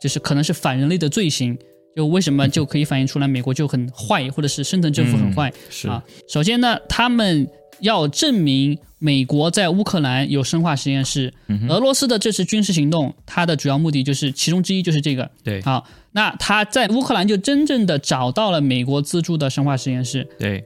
[0.00, 1.56] 就是可能是反人类的罪行？
[1.94, 5.52] 就为什么就可以反映出来美国就很坏，或者是深层政府很坏？
[5.70, 7.46] 是啊，首先呢，他们
[7.80, 11.32] 要证明美国在乌克兰有生化实验室。
[11.68, 15.30] 俄罗斯的这次军事行动，它的主要目的就是其中之一就是这个。
[15.42, 20.26] 对好，那他在乌克兰就真正的找到了美国资助的生化实验室。
[20.38, 20.64] 对，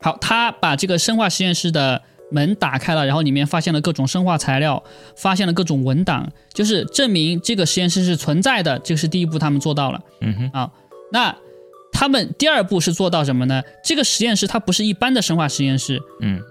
[0.00, 4.82] 好，他把这个生化实验室的门打开了，然后里面发现了各种生化材料，
[5.16, 8.78] 发现了各种文档，就是证明这个实验室是存在的。
[8.80, 10.00] 这个是第一步，他们做到了。
[10.20, 10.72] 嗯哼，好，
[11.12, 11.34] 那
[11.98, 13.62] 他们第二步是做到什么呢？
[13.82, 16.42] 这个实验室它不是一般的生化实验室，嗯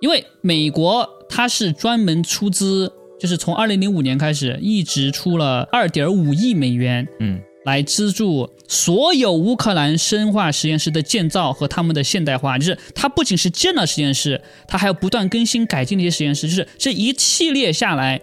[0.00, 12.56] 因为美国它是专门出资，就是从二零零五年开始一直出了二点五亿美元嗯来资助所有乌克兰生化实验室的建造和他们的现代化。
[12.56, 18.20] 就是它不仅是建了实验室，它还要不断更新改进这些实验室，就是这一系列下来。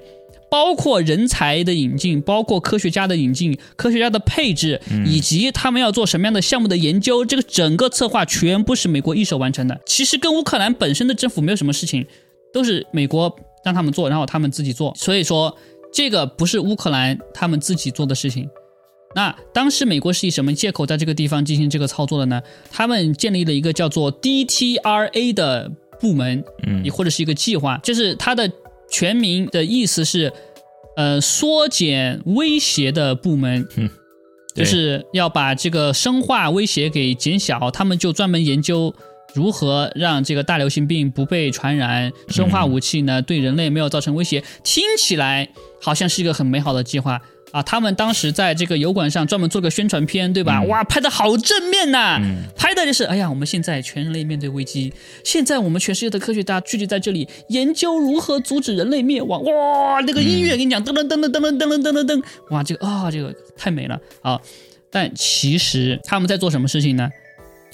[0.49, 9.79] 包括人才的引进，包括科学家的引进，科学家的配置，以及他们要做什么样的项目的研究，这个整个策划全部是美国一手完成的。
[9.85, 12.05] 其实跟乌克兰本身的政府没有什么事情，
[12.51, 13.33] 都是美国
[13.63, 14.93] 让他们做，然后他们自己做。
[14.95, 15.55] 所以说，
[15.93, 18.49] 这个不是乌克兰他们自己做的事情。
[19.15, 22.41] 那当时美国是以什么借口在这个地方进行这个操作的呢？
[22.69, 28.47] 他们建立了一个叫做 DTRA 的部门，嗯也或者是一个计划，就是它的
[28.91, 30.31] 全名的意思是，
[30.95, 33.67] 呃，缩减威胁的部门。
[33.75, 33.89] 嗯
[34.55, 37.71] 就是要把这个生化威胁给减小。
[37.71, 38.93] 他们就专门研究
[39.33, 44.43] 如何让这个大流行病不被传染，生化武器呢对人类没有造成威胁。
[44.63, 45.47] 听起来
[45.79, 47.21] 好像是一个很美好的计划。
[47.51, 50.61] 啊，他们当时在这个油管上专门做个宣传片，对吧？
[50.63, 52.19] 哇，拍的好正面呐！
[52.55, 54.93] 拍的就是，哎呀，我们现在全人类面对危机，
[55.23, 59.43] 现在我们全世界的科学家聚集在这里，研究如何阻止人类灭亡。
[59.43, 64.39] 哇，那个音乐跟你讲，噔噔噔噔噔噔噔噔噔噔，哇，这个啊，这个太美了啊！
[64.91, 67.09] 但其实他们在做什么事情呢？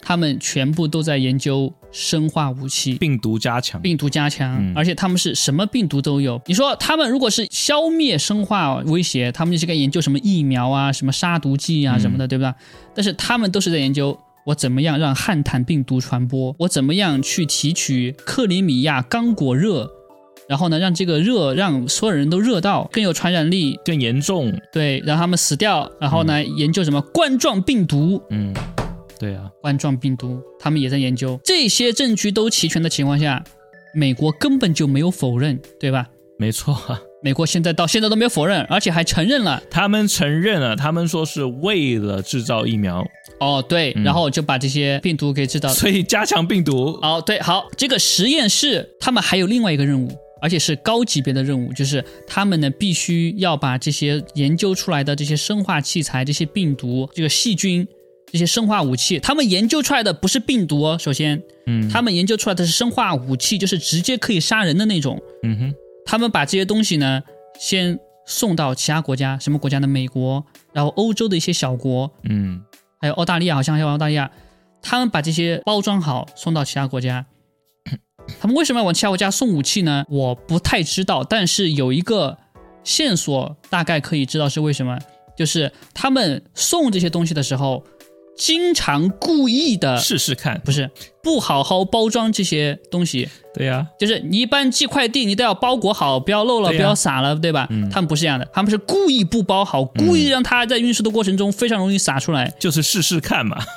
[0.01, 6.41] 他们全部都在研究生化武器，病毒加强，病毒加强，而且他们是什么病毒都有。
[6.45, 12.53] 你说他们如果是消灭生化威胁，他们就是该研究什么疫苗啊、什么杀毒剂啊什么的，对不对？
[12.93, 19.89] 但是他们都是在研究我怎么样让汉坦病毒传播，我怎么样去提取克里米亚刚果热，
[20.49, 25.89] 然后呢让这个热让所有人都热到更有传染力、更严重，对，让他们死掉。
[26.01, 28.53] 然后呢研究什么冠状病毒，嗯。
[29.19, 31.39] 对啊，冠状病毒，他们也在研究。
[31.43, 33.43] 这些证据都齐全的情况下，
[33.93, 36.07] 美国根本就没有否认，对吧？
[36.37, 36.77] 没错，
[37.23, 39.63] 美国现在到现在都没有否认，而且还承认了。
[39.71, 43.05] 他们承认了，他们说是为了制造疫苗。
[43.39, 46.99] 哦，对，然后就把这些病毒给制造，所以加强病毒。
[47.01, 50.11] 哦，对，好，这个实验室他们还有另外一个任务，
[50.41, 57.87] 而且是高级别的任务，就是他们呢必须要把这些研究出来的这些生化器材、这些病毒、这个细菌。
[58.35, 65.73] 这些生化武器，他们研究出来的不是病毒哦，首先，嗯，他们研究出来的是生化武器，就是直接可以杀人的那种，嗯哼，
[66.05, 67.23] 他们把这些东西呢，
[67.57, 69.87] 先送到其他国家，什么国家呢？
[69.87, 72.61] 美国，然后欧洲的一些小国，嗯，
[72.99, 74.29] 还有澳大利亚，好像还有澳大利亚，
[74.81, 77.25] 他们把这些包装好，送到其他国家。
[78.41, 80.03] 他们为什么要往其他国家送武器呢？
[80.09, 82.37] 我不太知道，但是有一个
[82.83, 84.99] 线索，大概可以知道是为什么，
[85.37, 87.81] 就是他们送这些东西的时候。
[88.37, 90.89] 经常故意的试试看，不是
[91.23, 93.29] 不好好包装这些东西。
[93.53, 97.67] 对呀，就是你一般寄快递，你都要包裹好，不要漏了，不要洒了，对吧？
[97.91, 103.57] 他们不是这样的，他们是故意不包好，故意让它在运输的过程中非常容易洒出来，就是试试看嘛。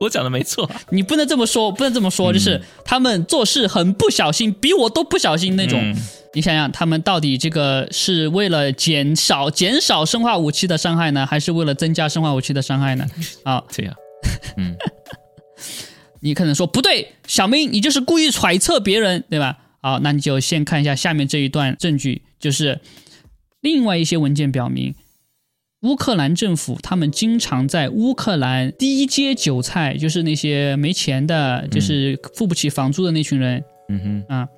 [0.00, 5.96] 我讲的没错，你不能这么说，不能这么说，就是他们做事很不小心，比我都不小心那种。
[6.34, 13.06] 你想想，他们到底这个是为了减少减少生化武器的伤害呢，还是为了增加生化武器的伤害呢？
[13.44, 13.94] 啊，这样，
[14.56, 14.76] 嗯，
[16.20, 19.58] 你可能说不对，小明，你就是故意揣测别人，对吧？
[19.80, 22.80] 好，那你就先看一下下面这一段证据，就是
[23.60, 24.94] 另外一些文件表明。
[25.82, 34.48] 乌克兰政府他们经常在乌克兰低阶韭菜，就是那些没钱的，就是付不起房租的那群人，嗯哼啊，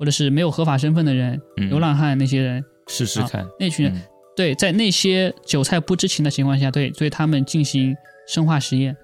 [0.00, 1.38] 或者是没有合法身份的人，
[1.68, 4.02] 流浪汉那些人，试试看那群人，
[4.34, 7.94] 对，在那些韭菜不知情的情况下，对，对他们进行
[8.26, 8.96] 生化实验，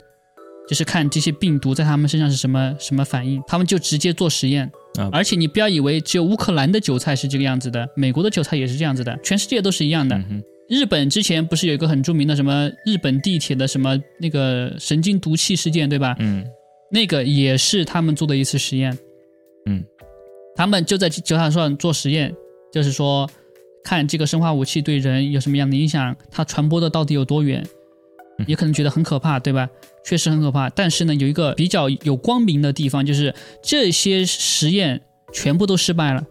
[0.67, 4.65] 就是看这些病毒在他们身上是什么什么反应，他们就直接做实验
[4.99, 5.11] 啊。
[5.13, 10.19] 而且你不要以为只有乌克兰的韭菜是这个样子的，美国的韭菜也是这样子的，全世界都是一样的。
[10.69, 16.17] 日本之前不是有一个很著名的什么日本地铁的什么那个神经毒气事件，对吧？
[16.19, 16.45] 嗯，
[16.91, 18.97] 那个也是他们做的一次实验。
[20.57, 22.35] 嗯，他们就在酒塔上做实验，
[22.73, 23.29] 就是说
[23.85, 27.65] 看这个生化武器对人有什么样的影响，它传播的到底有多远。
[28.47, 29.67] 也可能觉得很可怕，对吧？
[30.05, 30.69] 确实很可怕。
[30.69, 35.01] 但是呢，有一个比较有光明的地方，就是这些实验
[35.33, 36.23] 全部都失败了。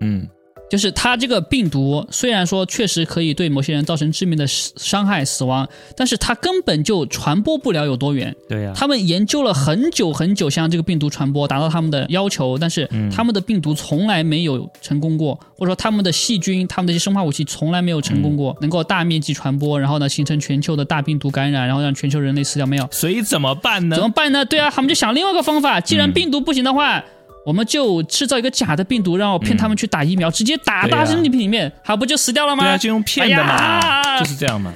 [0.00, 0.28] 嗯。
[0.68, 8.34] 就是它这个病毒，虽然说确实可以对某些人造成致命的伤害、死亡，但是它根本就传播不了有多远。
[8.48, 22.88] 对呀，他们研究了很久很久，想让这个病毒传播，达到他们的要求，但是他们的病毒从来没有成功过，或者说他们的细菌、他们的一些生化武器从来没有成功过，能够大面积传播，然后呢形成全球的大病毒感染，然后让全球人类死掉没有？
[22.90, 23.96] 所以怎么办呢？
[23.96, 24.44] 怎么办呢？
[24.44, 27.04] 对啊，他们就想另外一个方法，既然病毒不行的话。
[27.46, 32.64] 我们就制造一个假的病毒，然后骗他们去打疫苗，直接打到身体里面，还不就死掉了吗？
[32.64, 34.74] 对啊，就用骗的嘛，就是这样嘛。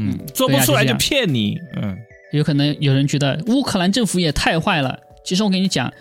[0.00, 1.56] 嗯，做不出来就骗你。
[1.80, 1.96] 嗯，
[2.32, 4.98] 有可能有人觉得乌克兰政府也太坏了。
[5.24, 5.92] 其实我跟你讲，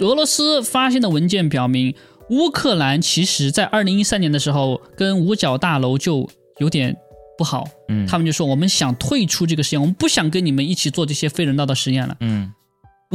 [0.00, 1.94] 俄罗斯发现的文件表明，
[2.30, 6.28] 乌克兰其实在二零一三年的时候跟五角大楼就
[6.58, 6.96] 有点
[7.38, 7.64] 不好。
[7.88, 12.16] 嗯，他们就说我们想退出这个实验，我们不想跟你们一起做这些非人道的实验了。
[12.18, 12.52] 嗯。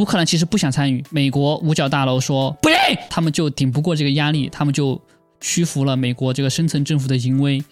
[0.02, 5.00] 乌克兰其实不想参与，美国五角大楼说不行，他们就顶不过这个压力，他们就
[5.40, 7.64] 屈服了美国这个深层政府的淫威，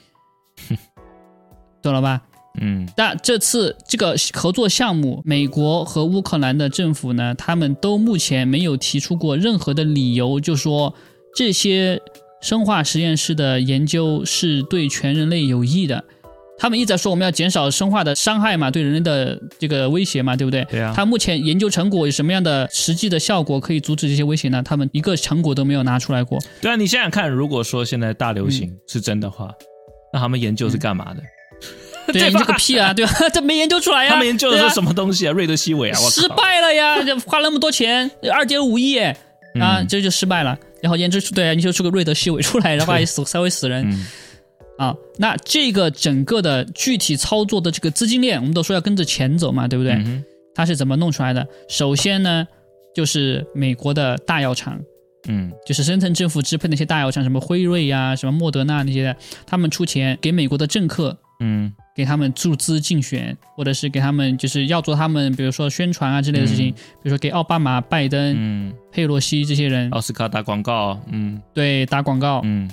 [1.82, 2.22] 懂了吧？
[2.62, 2.88] 嗯。
[2.96, 10.94] 但这次这个合作项目，美国和乌克兰的政府呢，他们都目前没有提出过任何的理由，就说
[11.36, 12.00] 这些
[12.44, 16.06] 生化实验室的研究是对全人类有益的。
[16.60, 20.64] 他们一直在说我们要减少生化的伤害嘛，对人类的这个威胁嘛，对不对？
[20.66, 24.62] 对啊他目前研究成果有什么样的实际的效果可以阻止这些威胁呢？
[24.64, 26.38] 他们一个成果都没有拿出来过。
[26.62, 29.50] 对啊，你想想看，如果说现在大流嗯行是真的话，
[30.14, 31.24] 那他们研究是干嘛的？
[32.12, 32.92] 对，研吧究个屁啊！
[32.94, 33.12] 对吧？
[33.32, 34.10] 这没研究出来呀。
[34.12, 35.32] 他们研究的是什么东西啊？
[35.32, 36.28] 瑞德西韦啊，我失！
[36.30, 37.02] 败了呀！
[37.04, 39.16] 这花那么多钱，二点五亿啊，
[39.80, 40.58] 嗯这就失败了。
[40.82, 43.88] 然后研制出对啊，研究出个瑞德西韦出来，然后还死稍微死人。
[43.92, 44.06] 嗯
[44.80, 49.94] 啊，那这个整个的具体操作的这个资金链，我们都说要跟着钱走嘛，对不对？
[49.94, 50.24] 嗯
[50.56, 51.48] 它是怎么弄出来的？
[51.70, 52.46] 首先呢，
[52.94, 54.78] 就是美国的大药厂，
[55.28, 55.52] 嗯。
[55.66, 59.16] 就是深层政府支配那些大药厂，什么辉瑞呀、什么莫德纳那些的，
[59.46, 61.72] 他们出钱给美国的政客，嗯。
[61.96, 66.74] 给他们注资竞选，或者是给他们就是要做他们，比如说宣传啊之类的事情，嗯。
[66.74, 69.90] 比如说给奥巴马、拜登、嗯，佩洛西这些人。
[69.92, 71.42] 奥斯卡打广告，嗯。
[71.54, 72.70] 对打广告，嗯。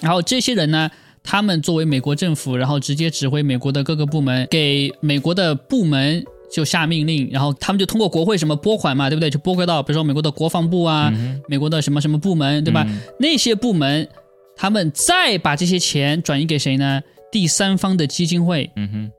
[0.00, 0.90] 然后这些人呢，
[1.24, 6.22] 他们作为美国政府，然后直接指挥美国的各个部门，给美国的部门
[6.52, 9.30] 就下命令，然后他们就通过国会什么拨款嘛，对不对？
[9.30, 12.84] 就拨归到比如说美国的国防部啊，嗯美国的什么什么部门，对吧？
[12.86, 14.06] 嗯那些部门
[14.54, 17.00] 他们再把这些钱转移给谁呢？
[17.32, 19.10] 第三方的基金会，嗯哼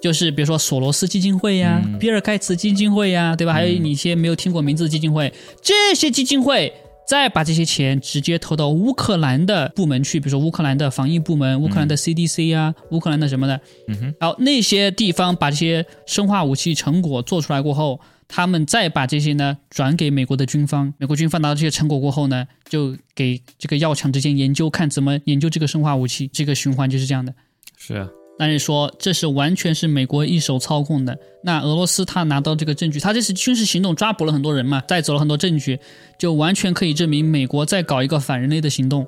[0.00, 3.54] 就是比如说索罗斯基金会呀、嗯比尔盖茨基金会呀，对吧？
[3.54, 6.72] 还有你一些没有听过名字的基金会，这些基金会
[7.06, 13.60] 再把这些钱直接投到乌克兰的部门去，比如说乌克兰的防疫部门、乌克兰的 CDC 啊、乌克兰的什么的。
[13.88, 27.34] 嗯哼然后那些地方把这些生化武器成果做出来过后，他们再把这些呢转给美国的军方，美国军方拿到这些成果过后呢，就给这个药厂之间研究，看怎么研究这个生化武器，这个循环就是这样的。
[27.76, 28.08] 是啊，
[28.38, 31.18] 但是说这是完全是美国一手操控的。
[31.42, 35.78] 那俄罗斯他拿到这个证据，他这次军事行动抓捕了很多人嘛，带走了很多证据，
[36.18, 39.06] 就完全可以证明美国在搞一个反人类的行动，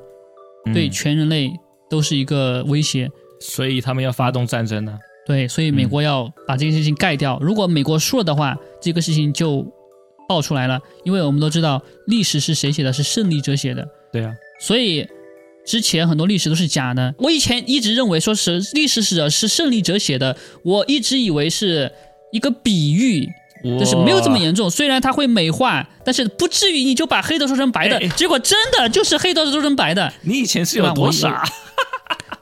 [0.67, 1.51] 嗯对全人类
[1.89, 3.11] 都是一个威胁。
[3.41, 4.99] 所以他们要发动战争呢。
[5.27, 7.39] 对，所以美国要把这件事情盖掉。
[7.41, 9.67] 如果美国输了的话，这个事情就
[10.29, 10.81] 爆出来了。
[11.05, 15.07] 因为我们都知道历史是谁写的，是胜利者写的，对啊，所以
[15.67, 17.15] 之前很多历史都是假的。
[17.19, 21.91] 我以前一直认为说是历史史者是胜利者写的，我一直以为是
[22.33, 23.29] 一个比喻。
[23.81, 27.99] 就是没有这么严重，虽然它会美化，但是不至于你就把黑的说成白的。
[27.99, 31.43] 哎结果真的就是黑的说成白的，你以前是有多傻？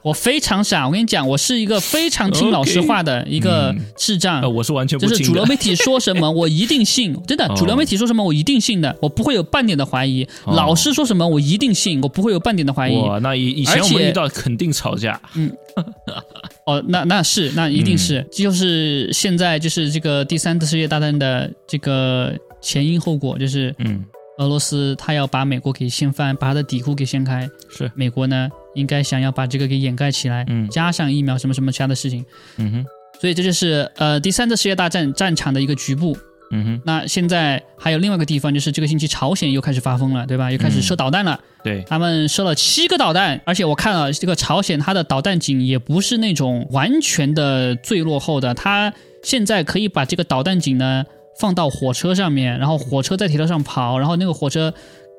[0.05, 0.85] 我非常傻。
[0.85, 4.39] 我跟你讲，我是一个非常听老师话的一个智障。
[4.39, 5.23] 呃，我是完全不就是。
[5.23, 10.23] 主流媒体说什么，我一定信，真的， 哦主流媒体说什么，我一定信的，我不会有半点的怀疑。
[10.43, 12.95] 哦老师说什么，我一定信，我不会有半点的怀疑。
[12.97, 15.19] 哇，那以以前我们遇到肯定吵架。
[15.33, 15.51] 嗯
[16.67, 22.31] 哦，那那是，那一定嗯是，就是现在就是这个第三次世界大战的这个
[22.61, 24.05] 前因后果，就是嗯，
[24.37, 30.69] 俄罗斯他要把美国给掀翻，把他的底裤给掀开，是，美国呢应该想要把这个给掩盖起来，嗯。
[30.69, 32.23] 加上疫苗什么什么其他的事情，
[32.57, 32.85] 嗯哼，
[33.19, 36.15] 所以这就是呃第三次世界大战战场的一个局部。
[36.51, 40.51] 嗯哼，那现在还有另外一个地方，就是这个星期朝鲜又开始发疯了，对吧？
[40.51, 41.39] 又开始射导弹了。
[41.63, 51.03] 对，他们射了七个导弹，而且我看了这个朝鲜，它的导弹井也不是那种完全的最落后的，它现在可以把这个导弹井呢
[51.39, 54.71] 放到火车上面，然后火车在铁道上跑，然后那个火车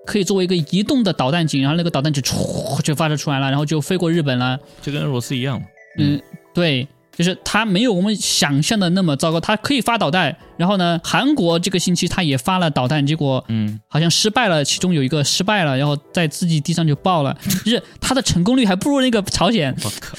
[0.07, 4.59] 可以作为一个移动的导弹井，然后那个导弹就唰就发射出来了，然后就飞过日本了。
[4.81, 5.61] 就跟俄罗斯一样。
[5.99, 6.21] 嗯，
[6.55, 10.37] 对，就是它没有我们想象的那么糟糕，它可以发导弹。
[10.57, 19.75] 然后呢，韩国这个星期它也发了导弹，结果嗯，好像失败了，其中有一个失败了，然后在自己地上就爆了，就是它的成功率还不如那个朝鲜。
[19.85, 20.17] 我靠，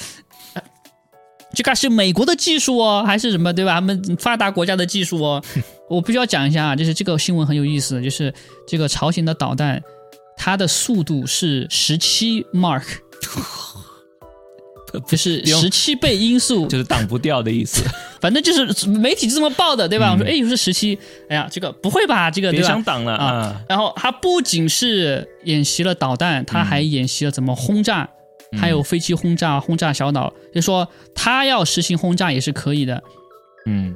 [1.56, 3.76] 这个是美国的技术哦，还是什么对吧？
[3.76, 5.43] 他们发达国家的技术哦。
[5.89, 8.34] 我必须要讲一下啊，就是这个新闻很有意思，就是
[8.68, 9.82] 这个朝鲜的导弹，
[10.36, 12.84] 它的速度是十七 Mark，
[15.08, 17.84] 就是十七倍音速， 就是挡不掉的意思。
[18.20, 20.10] 反正就是媒体就这么报的，对吧？
[20.10, 20.98] 嗯我说，哎，又是十七，
[21.30, 22.30] 哎呀，这个不会吧？
[22.30, 22.84] 这个对吧别想？
[22.84, 23.62] 挡了啊啊！
[23.70, 28.16] 然后他不仅是演习了导弹，他还演习了怎么轰炸，嗯
[28.60, 33.02] 还有飞机轰炸、轰炸小岛，就说他要实行轰炸也是可以的。
[33.66, 33.95] 嗯。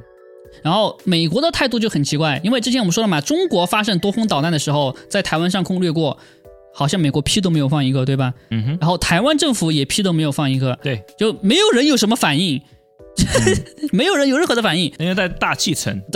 [0.62, 6.16] 然后美国的态度就很奇怪，因为之前我们说了嘛，中国发射多轰导弹的时候，在台湾上空掠过，
[6.74, 8.34] 好像美国屁都没有放一个，对吧？
[8.50, 12.60] 嗯哼，然后台湾政府也屁都没有放一个，对，就没有人有什么反应，
[13.92, 14.92] 没有人有任何的反应。
[14.98, 16.00] 因为在大气层。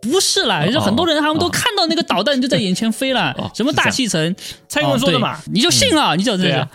[0.00, 4.34] 不是啦，就是很多人他们都看到那个导弹就在眼前飞了，哦什么大气层，
[4.66, 5.38] 蔡英文说的嘛。
[5.52, 6.68] 你就信了，你就这是啊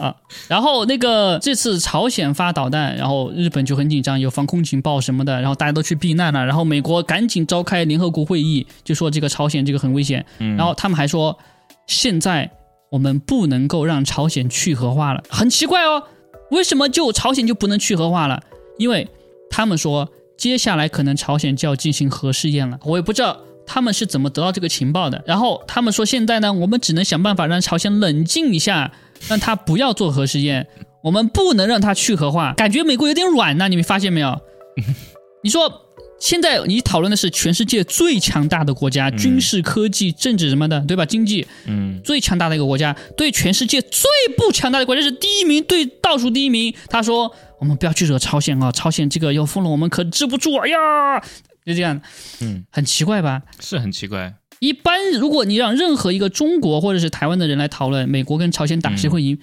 [0.00, 0.16] 啊啊。
[0.48, 11.38] 然后那个这次朝鲜发导弹，然后日本就很紧张，有防空警报什么的，然后大家都去避难了，然后美国赶紧召开联合国会议，就说这个朝鲜这个很危险，嗯然后他们还说
[11.86, 12.50] 现在
[12.90, 16.02] 我们不能够让朝鲜去核化了，很奇怪哦。
[16.50, 18.42] 为什么就朝鲜就不能去核化了？
[18.76, 19.06] 因为
[19.50, 22.78] 他们说接下来可能朝鲜就要进行核试验了。
[22.84, 25.22] 我也不知道他们是怎么得到这个情报的。
[25.24, 28.90] 然后他们说现在呢，我们只能想办法让朝鲜冷静一下，
[29.28, 30.66] 让他不要做核试验，
[31.02, 32.52] 我们不能让他去核化。
[32.54, 34.40] 感觉美国有点软呢，你们发现没有？
[35.42, 35.86] 你说。
[36.20, 41.06] 现在你讨论的是全世界最强大的国家，军事、科技、政治什么的，对吧？
[41.06, 44.02] 经济，嗯，最强大的一个国家，对全世界最
[44.36, 46.74] 不强大的国家是第一名，对倒数第一名。
[46.90, 51.20] 他说：“我们不要去惹朝鲜啊，朝鲜这个要疯了，我们可治不住。”哎呀，
[51.64, 51.98] 就这样，
[52.42, 53.40] 嗯，很奇怪吧？
[53.58, 54.34] 是很奇怪。
[54.60, 59.38] 一般如果你让任何一个中国或者是台湾的人来讨论美国跟朝鲜打谁会赢，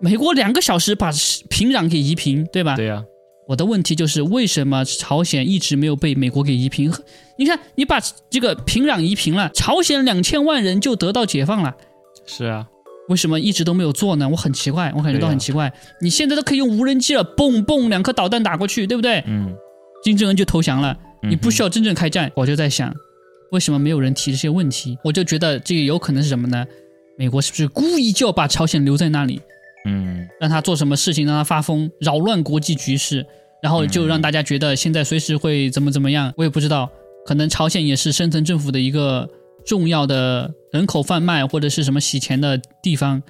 [0.00, 1.10] 美国两个小时把
[1.48, 2.76] 平壤给夷平，对吧？
[2.76, 3.02] 对呀。
[3.48, 6.92] 我的问题就是，为什么朝鲜一直没有被美国给夷平？
[7.38, 7.98] 你看，你把
[8.30, 11.74] 这个平壤夷平了，朝鲜两千万人就得到解放了。
[12.24, 12.66] 是啊，
[13.08, 14.28] 为什么一直都没有做呢？
[14.28, 15.72] 我很奇怪，我感觉到很奇怪。
[16.00, 19.24] 你现在都可以用无人机了，嘣嘣两颗导弹打过去，对不对？
[19.26, 19.52] 嗯。
[20.04, 22.30] 金正恩就投降了，你不需要真正开战。
[22.34, 22.94] 我就在想，
[23.52, 24.98] 为什么没有人提这些问题？
[25.04, 26.66] 我就觉得这个有可能是什么呢？
[27.18, 29.40] 美国是不是故意就要把朝鲜留在那里？
[29.84, 33.24] 嗯，让他做什么事情，让他发疯，扰乱国际局势，
[33.62, 36.32] 然后就让大家觉得现在随时会怎么怎么样。
[36.36, 36.90] 我也不知道，
[37.26, 39.28] 可能朝鲜也是深层政府的一个
[39.66, 43.22] 重要的人口贩卖或者是什么洗钱的地方，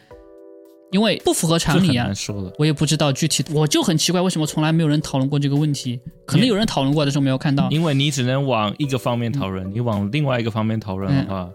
[0.93, 2.09] 因为不符合常理啊。
[2.57, 5.99] 我也不知道具体，我就很奇怪，为什么从来没有人讨论过这个问题？
[6.25, 7.69] 可能有人讨论过，的时候没有看到。
[7.71, 11.51] 因为你只能往一个方面讨论，你往另外一个方面讨论的话，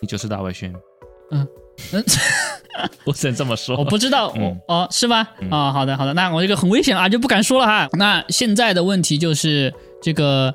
[0.00, 0.70] 你就是大外宣。
[1.30, 1.48] 嗯
[1.92, 2.04] 嗯。
[3.04, 5.30] 我只能这么说，我不知道，我哦，是吧？
[5.48, 7.88] 啊，好的，好的，那我这个很危险啊，就不敢说了哈。
[7.92, 9.72] 那现在的问题就是
[10.02, 10.52] 这个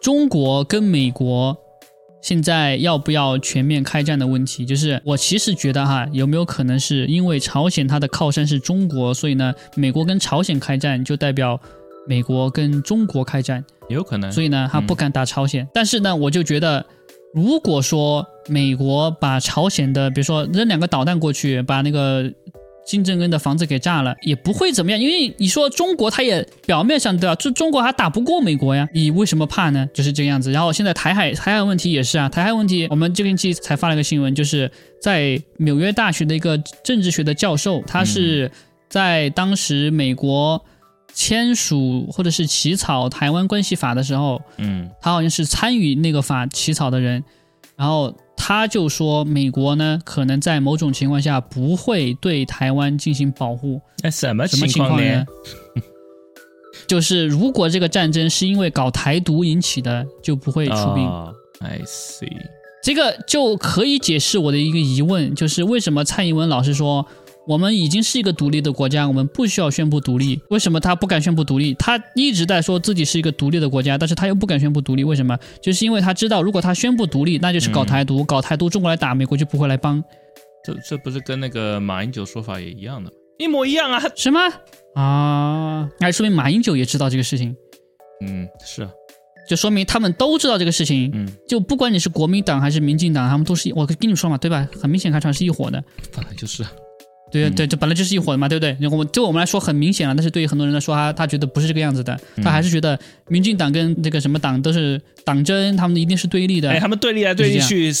[0.00, 1.56] 中国跟美国
[2.24, 11.60] 现在要不要全面开战的问题，就是我其实觉得哈，有没有可能是因为朝鲜它的靠山是中国，所以呢，美国跟朝鲜开战就代表
[12.08, 15.68] 美国跟中国开战，有可能，所以呢，他不敢打朝鲜。
[15.74, 16.84] 但是呢，我就觉得。
[17.34, 22.32] 如果说美国把朝鲜的，比如说扔两个导弹过去，把那个
[22.86, 27.34] 金正恩的房子给炸了，也不会怎么样，因为你说中国，他也表面上对吧？
[27.36, 29.88] 就中国还打不过美国呀，你为什么怕呢？
[29.94, 30.52] 就是这个样子。
[30.52, 34.70] 然后现在台海台海问题也是啊，台海问题，我们这个星期才发了个新闻，就是
[35.00, 38.50] 在纽约大学的一个政治学的教授，他是
[38.88, 40.64] 在当时美国。
[41.16, 47.22] 签署或者是起草台湾关系法的时候，嗯，他好像是参与那个法起草的人，
[47.76, 53.80] 然后他就说，美国呢可能在某种情况下不会对台湾进行保护。
[54.02, 55.24] 那什么什么情况呢？
[56.86, 61.06] 就是如果这个战争是因为搞台独引起的，就不会出兵。
[61.60, 62.28] I see，
[62.82, 67.06] 这个就可以解释我的一个疑问，就是为什么蔡英文老是说。
[67.46, 70.40] 我们已经是一个独立的国家，我们不需要宣布独立。
[70.48, 71.74] 为什么他不敢宣布独立？
[71.74, 75.04] 他一直在说自己是一个独立的国家，但是他又不敢宣布独立。
[75.04, 75.38] 为什么？
[75.60, 80.02] 就是因为他知道，如果他宣布独立，那就是搞台独，搞台独，中国来打美国就不会来帮。
[80.64, 84.02] 这这不是跟那个马英九说法也一样的，一模一样啊？
[84.16, 84.40] 什么
[84.94, 85.86] 啊？
[86.00, 87.54] 那说明马英九也知道这个事情。
[88.24, 88.90] 嗯，是啊，
[89.46, 91.10] 就说明他们都知道这个事情。
[91.12, 94.66] 嗯，就不管你是国民党还是民进党，他们都是我跟你们说嘛，对吧？
[94.80, 95.84] 很明显看出来是一伙的。
[96.10, 96.64] 本来就是。
[97.42, 98.76] 对对，这本来就是一伙的嘛，对不对？
[98.88, 102.96] 我们对我们来说很明显了，但是对于很多人来说，他他觉得不是这个样子的，他还是觉得
[103.28, 106.70] 民进党跟这个什么党都是党争，他们一定是对立的。
[106.70, 107.92] 哎，他们对立来对立去，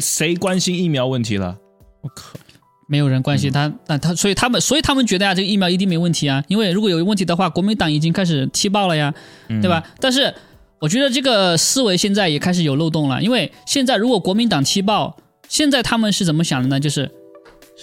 [0.00, 1.58] 谁关心疫苗问题了？
[2.02, 2.38] 我靠，
[2.88, 9.12] 没有人关心他，那他所以他们所以他们觉得呀，这个疫苗一定没问题啊，因为如果有问题的话，国民党已经开始踢爆了呀，
[9.48, 9.82] 对吧？
[10.00, 10.32] 但是
[10.78, 15.16] 我觉得这个思维现在也开始有漏洞了，因为现在如果国民党踢爆，
[15.48, 16.78] 现在他们是怎么想的呢？
[16.78, 17.10] 就是。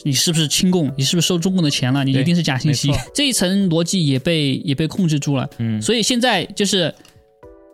[0.04, 0.92] 你是不是亲共？
[0.98, 2.04] 你是不是收中共的钱了？
[2.04, 2.92] 你一定是假信息。
[3.14, 5.50] 这一层逻辑也被也被控制住了。
[5.58, 6.94] 嗯，所以现在就是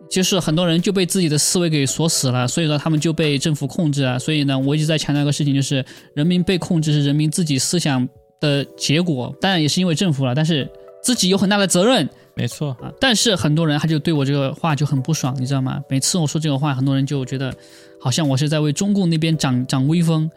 [0.08, 4.18] 就是很多人就被自己的思维给锁死了，所以说他们就被政府控制了。
[4.18, 8.08] 所以呢，我一直在强调一个事情，就是人民被控制是人民自己思想
[8.40, 10.70] 的结果，当然也是因为政府了，但是
[11.02, 12.08] 自己有很大的责任。
[12.34, 15.82] 没错啊，但是很多人他就对我这个话就很不爽，你知道吗？
[15.88, 17.54] 每次我说这个话，很多人就觉得
[18.00, 20.30] 好像我是在为中共那边长长威风。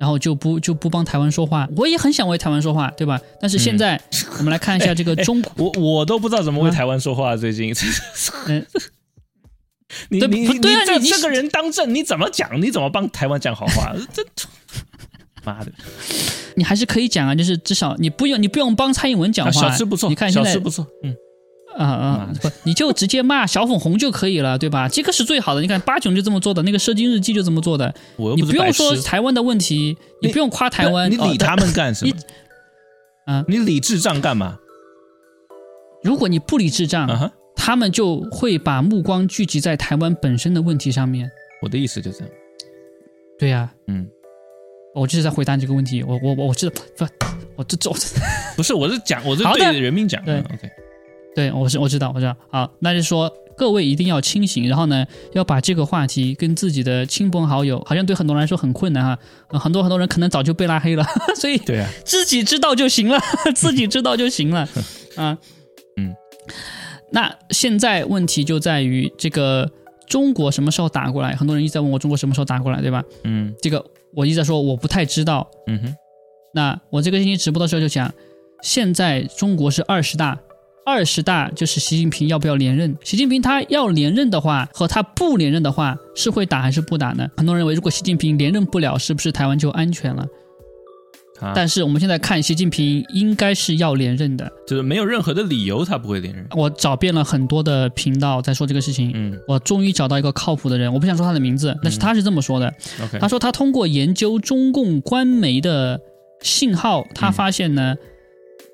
[0.00, 3.20] 然后就不就不帮台湾说话，我也很想为台湾说话，对吧？
[3.40, 4.00] 但是现在
[4.38, 7.36] 我们来看一下这个中， 我我都不知道怎么为台湾说话。
[7.36, 7.72] 最近，
[8.48, 8.66] 嗯，
[10.08, 12.60] 你你你这这个人当政，你怎么讲？
[12.60, 13.94] 你怎么帮台湾讲好话？
[14.12, 14.24] 这
[15.44, 15.72] 妈的，
[16.56, 21.14] 你还是可以讲啊，就是至少你不用你不用帮蔡英文讲话，小吃不错，你看现在不错，嗯。
[21.76, 22.32] 啊啊！
[22.40, 24.88] 不，你就直接骂小粉红就可以了，对吧？
[24.88, 25.60] 这个是最好的。
[25.60, 27.94] 你看八囧就这么做的，那个《射精日记》就这么做的。
[28.36, 32.14] 你不用说台湾的问题，你不用夸台湾，你理他们干什么？
[33.26, 34.58] 啊，你理智障干嘛？
[36.02, 41.30] 如果你不理智障，他们就会把目光聚集在台湾本身的问题上面。
[41.62, 42.28] 我的意思就这样。
[43.38, 44.06] 对呀、嗯，
[44.94, 46.02] 我就是在回答这个问题。
[46.02, 47.06] 我我我我知道，不，
[47.56, 47.90] 我这这
[48.56, 50.24] 不是，我是讲，我是对人民讲。
[50.24, 50.70] 对嗯，OK，
[51.34, 52.36] 对，我是我知道，我知道。
[52.50, 59.18] 好，那就说各位一定要清醒，然后呢，要把这个话题跟自己的亲朋好友，好像对很多人来说很困难哈，
[59.48, 61.04] 呃很多很多人可能早就被拉黑了，
[61.36, 63.18] 所以对啊，自己知道就行了，
[63.54, 64.68] 自己知道就行了
[65.16, 65.38] 啊。
[65.96, 66.14] 嗯，
[67.12, 69.70] 那现在问题就在于这个
[70.06, 71.34] 中国什么时候打过来？
[71.34, 73.02] 很多人一直在问我中国什么时候打过来，对吧？
[73.24, 73.82] 嗯这个
[74.14, 75.48] 我一直在说我不太知道。
[75.66, 75.94] 嗯哼，
[76.54, 78.12] 那我这个星期直播的时候就讲，
[78.62, 80.38] 现在中国是二十大，
[80.84, 82.96] 二十大就是习近平要不要连任。
[83.04, 87.28] 习近平他要连任的话，和他不连任的话，是会打还是不打呢？
[87.36, 90.26] 很多人认为，如果习近平连任不了，是不是台湾就安全了？
[91.38, 94.50] 他但是我们现在看，习近平应该是要连任的。
[94.66, 96.46] 就是没有任何的理由他不会连任。
[96.56, 102.72] 我找遍了很多的频道在说这个事情，嗯我终于找到一个靠谱的人，我不想说他的名字，但是他是这么说的。
[103.20, 106.00] 他说他通过研究中共官媒的
[106.42, 107.96] 信号，他发现呢，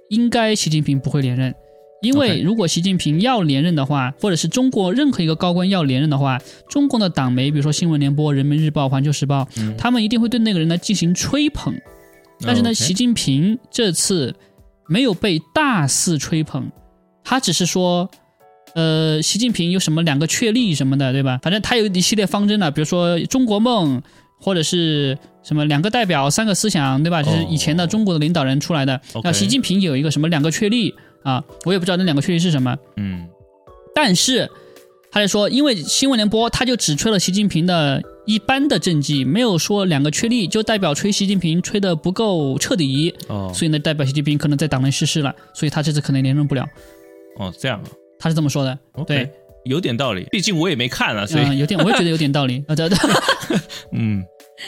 [0.08, 1.54] 应该习近平不会连任。
[2.00, 6.38] 因为如果习近平要连任的话，或者是中国任何一个高官要连任的话，
[6.68, 11.74] 中共的党媒，比如说新闻联播、人民日报、环球时报，嗯他们一定会对那个人呢进行吹捧。
[12.46, 14.32] 但是呢习近平这次
[14.86, 16.70] 没有被大肆吹捧，
[17.24, 18.08] 他只是说，
[18.74, 21.40] 呃，习近平有什么两个确立什么的，对吧？
[21.42, 24.00] 反正他有一系列方针了，比如说中国梦，
[24.40, 27.24] 或者是什么两个代表、三个思想，对吧？
[27.24, 29.00] 就是以前的中国的领导人出来的。
[29.24, 31.42] 那习近平有一个什么两个确立啊？
[31.64, 32.76] 我也不知道那两个确立是什么。
[32.96, 33.26] 嗯
[33.94, 34.48] 但是
[35.10, 46.64] 他就说，因为新闻联播他就只吹了习近平的一般的政绩，没有说两个确立，就代表吹习近平吹的不够彻底，哦所以呢，代表习近平可能在党内失势了，所以他这次可能连任不了，
[47.38, 47.88] 哦这样啊
[48.18, 48.78] 他是这么说的。
[49.06, 49.28] 对
[49.64, 52.62] 有点道理，毕竟我也没看啊，所以嗯，有点，我也觉得有点道理。
[52.68, 52.98] 啊，对对，
[53.92, 54.22] 嗯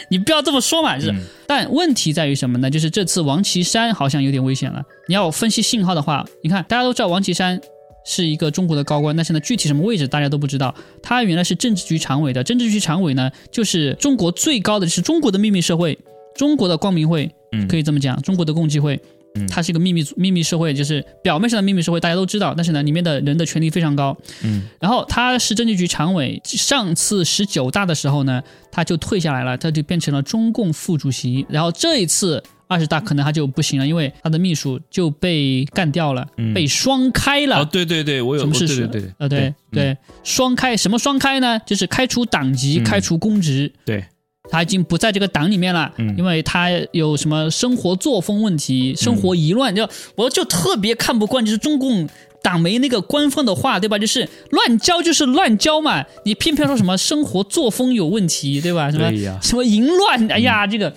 [0.09, 1.13] 你不要这么说嘛，就是。
[1.13, 1.21] 嗯
[1.51, 2.71] 但问题在于什么呢？
[2.71, 4.81] 就是这次王岐山好像有点危险了。
[5.09, 7.61] 你要分析信号的话，你看大家都知道王岐山
[8.05, 10.73] 是一个中国的高官，但是呢，具体什么位置大家都不知道。
[11.03, 15.99] 他原来是政治局常委的，政治局常委呢，就是中国最高的，就是中国的秘密社会，
[16.37, 19.01] 中国的光明会，嗯可以这么讲，中国的共济会
[19.35, 19.47] 嗯。
[19.47, 24.17] 它是一个秘密秘密社会，就是表面上的秘密社会，大家都知道，但是呢，里面的人的权力非常高。
[24.43, 31.47] 嗯然后他是政治局常委，上次十九大的时候呢，他就退下来了，他就变成了中共副主席。
[31.49, 37.61] 然后这一次二十大可能他就不行了，因为他的秘书就被干掉了，嗯被双开了。
[37.61, 41.59] 哦对对对，我有什么事实对对对呃，对对，双开什么双开呢？
[41.67, 43.73] 就是开除党籍、嗯开除公职。
[43.85, 44.05] 对
[44.51, 46.15] 他已经不在这个党里面了，嗯。
[46.19, 52.09] 因为他有什么生活作风问题、生活疑乱，就我就特别看不惯，就是中共
[52.43, 53.99] 党媒那个官方的话，对吧？
[53.99, 58.91] 就是乱教就是乱教嘛，你偏偏说什么生活作风有问题，对吧？
[58.91, 59.11] 什么
[59.43, 60.93] 什么淫乱，哎呀，这个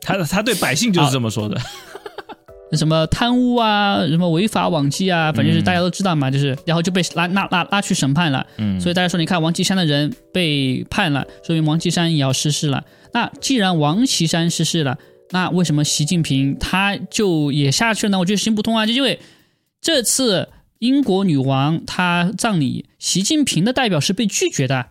[0.00, 1.60] 他他对百姓就是这么说的，
[2.76, 8.46] 什么贪污啊，什么违法网纪啊，反正是嗯大家都知道嘛，就是然后就被拉拉拉拉去审判了。
[8.58, 12.84] 嗯，所以大家说，你看王岐山的人被判了，说明王岐山也要失势了。
[13.12, 14.98] 那既然王岐山失势了，
[15.30, 18.18] 那为什么习近平他就也下去了呢？
[18.18, 19.18] 我觉得行不通啊，就因为
[19.80, 20.48] 这次
[20.78, 24.86] 英国女王她葬礼，习近平的代表是被拒绝的，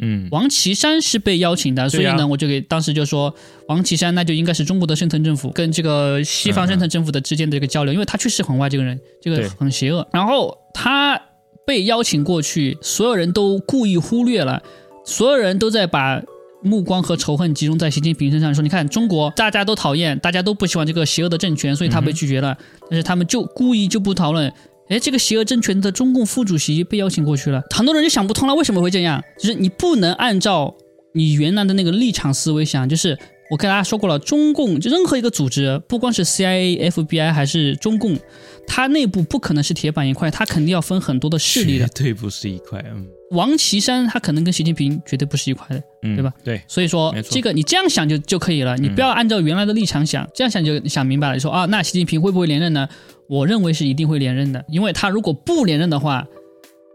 [0.00, 3.34] 嗯王岐山是被邀请的，所以呢，我就给当时就说，
[3.68, 10.06] 王岐山那就应该是中国的深层政府跟这个西方深层政府的之间的这个交流，因为他确实很坏，这个人这个很邪恶。
[10.12, 11.20] 然后他
[11.66, 14.62] 被邀请过去，所有人都故意忽略了，
[15.04, 16.22] 所有人都在把。
[16.66, 22.56] 目光和仇恨集中在习近平身上，说你看中国大家都讨厌，大家都不喜欢这个邪恶的政权，所以他被拒绝了。
[22.88, 24.50] 但是他们就故意就不讨论，
[24.88, 29.22] 哎，这个邪恶政权的中共副主席被邀请过去了，很多人就想不通了，为什么会这样？
[29.38, 30.74] 就是你不能按照
[31.14, 33.18] 你原来的那个立场思维想，就是
[33.50, 38.18] 我跟大家说过了，中共就任何一个组织，不光是 CIA、FBI 还是中共，
[38.66, 42.04] 它内部不可能是铁板一块，它肯定要分很多的势力的绝。
[42.04, 46.32] 对不是一块，嗯王岐山他可能跟习近平绝对不是一块的，嗯，对吧？
[46.44, 51.34] 对，所以说这个你这样想就就可以了，你不要按照原来的立场想，这样想就想明白了。
[51.34, 52.88] 你说啊，那习近平会不会连任呢？
[53.28, 56.26] 我认为是一定会连任的，因为他如果不连任的话，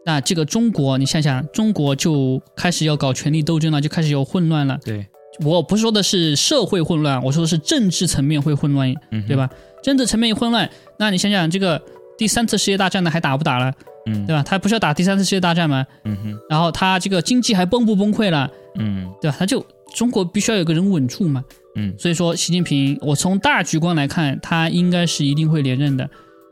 [0.06, 4.80] 那这个中国你想想，中国就开始要搞权力斗争了，就开始有混乱了。
[4.86, 5.08] 对，
[5.44, 9.36] 我不是说的是社会混乱，我说的是政治层面会混乱，嗯对？
[9.36, 9.50] 吧？
[9.82, 10.70] 政治层面一混乱，
[11.00, 11.82] 那你想想这个
[12.18, 13.74] 第三次世界大战呢，还打不打了，
[14.12, 14.44] 嗯对吧？
[14.44, 15.86] 他不是要打第三次世界大战吗？
[16.04, 19.36] 嗯哼然后他这个经济还崩不崩溃了，嗯对吧？
[19.40, 21.44] 他就中国必须要有个人稳住嘛。
[21.76, 26.10] 嗯所以说，习近平，我从大局观来看，他应该是一定会连任的。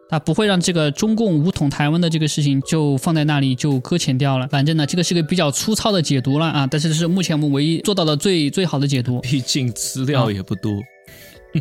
[0.10, 4.48] 他不会让这个中共武统台湾的这个事情就放在那里就搁浅掉了。
[4.48, 9.20] 反正呢，这个是个比较粗糙的解读了啊，但是这是目前我们唯一做到的最最好的解读。
[9.28, 10.72] 毕竟资料也不多。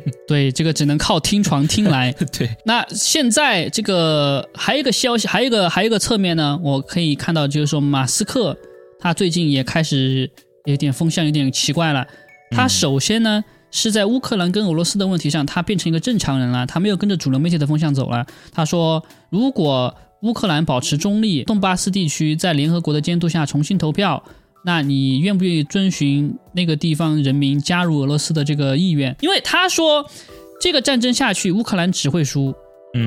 [0.26, 2.12] 对，这个只能靠听床听来。
[2.36, 8.56] 对，那现在这个还有一个消息，还有一个还有一个侧面呢，我可以看到，就是说马斯克
[8.98, 10.30] 他最近也开始
[10.64, 12.06] 有点风向有点奇怪了。
[12.50, 18.26] 他首先呢是在乌克兰跟俄罗斯的问题上，他变成一个正常人了，他没有跟着主流媒体的风向走了。
[18.52, 24.22] 他说，如果乌克兰保持中立，顿巴斯地区在联合国的监督下重新投票。
[24.66, 29.14] 那你愿不愿意遵循那个地方人民加入俄罗斯的这个意愿？
[29.20, 30.04] 因为他说，
[30.60, 32.52] 这个战争下去，乌克兰只会输，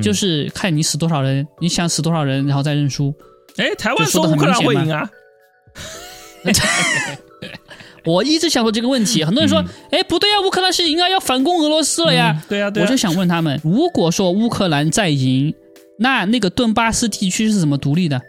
[0.02, 3.14] 就是看你死多少人，你想死多少人，然后再认输。
[3.58, 5.10] 哎，台湾说乌克兰会赢啊？
[8.06, 12.42] 我一直想说这个问题，很多人说，哎，不对啊，乌克兰是赢啊，要反攻俄罗斯了呀。
[12.48, 15.54] 对啊，我就想问他们，如果说乌克兰再赢，
[16.00, 18.22] 那那个顿巴斯地区是怎么独立的？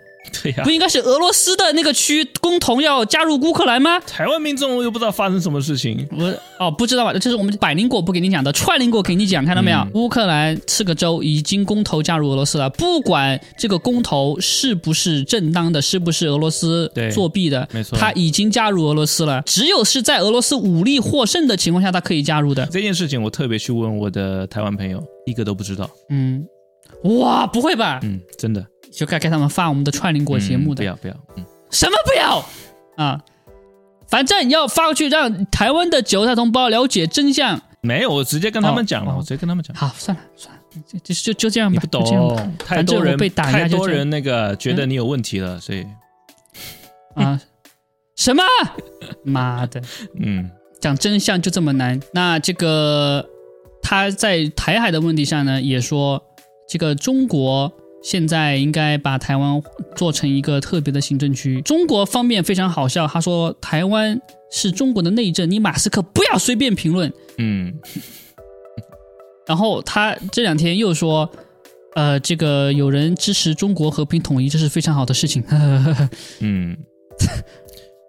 [0.43, 3.99] 对呀，不应该是俄罗斯的那个区共同要加入乌克兰吗？
[4.01, 7.13] 台湾民众又不知道发生什么事情，我哦不知道吧？
[7.15, 9.87] 这是我们百灵果不给你讲的，串灵果给你讲，看到没有？
[9.95, 12.69] 乌克兰四个州，已经公投加入俄罗斯了。
[12.71, 19.43] 不管这个公投是不是正当的，是不是俄罗斯作弊的，没错，他已经加入俄罗斯了。
[19.47, 22.65] 只有是在俄罗斯武力获胜的情况下，他可以加入的。
[22.67, 25.91] 这件事情我特别去问我的台湾朋友，一个都不知道。
[26.11, 26.47] 嗯，
[27.05, 28.01] 哇，不会吧？
[28.03, 28.65] 嗯，真的。
[28.93, 32.45] 就该给他们发我们的串联果节目的，不要不要，嗯，什么不要
[32.97, 33.21] 啊？
[34.09, 37.63] 反正要发过去，让台湾的韭菜同胞了解真相。
[37.81, 39.75] 没有，我直接跟他们讲了，我直接跟他们讲。
[39.77, 40.63] 好，算了算了，
[41.05, 41.81] 就就就这样吧。
[41.81, 45.87] 不懂，太多人被打压，太多人那个觉得你有问题了，所以
[47.15, 47.41] 啊，
[48.17, 48.43] 什么？
[49.25, 49.81] 妈的，
[50.19, 52.01] 嗯，讲真相就这么难？
[52.13, 53.25] 那这个
[53.81, 56.21] 他在台海的问题上呢，也说
[56.69, 57.73] 这个中国。
[58.03, 59.63] 现在应该把台湾
[59.95, 61.61] 做成一个特别的行政区。
[61.63, 64.21] 中国方面非常好笑，他说台湾
[64.51, 67.13] 是中国的内政，你马斯克不要随便评论。
[67.39, 67.75] 嗯。
[69.47, 71.29] 然后他这两天又说，
[71.97, 75.43] 呃，这个有人支持中国和平统一，这是非常好的事情。
[75.43, 76.77] 呵呵呵嗯。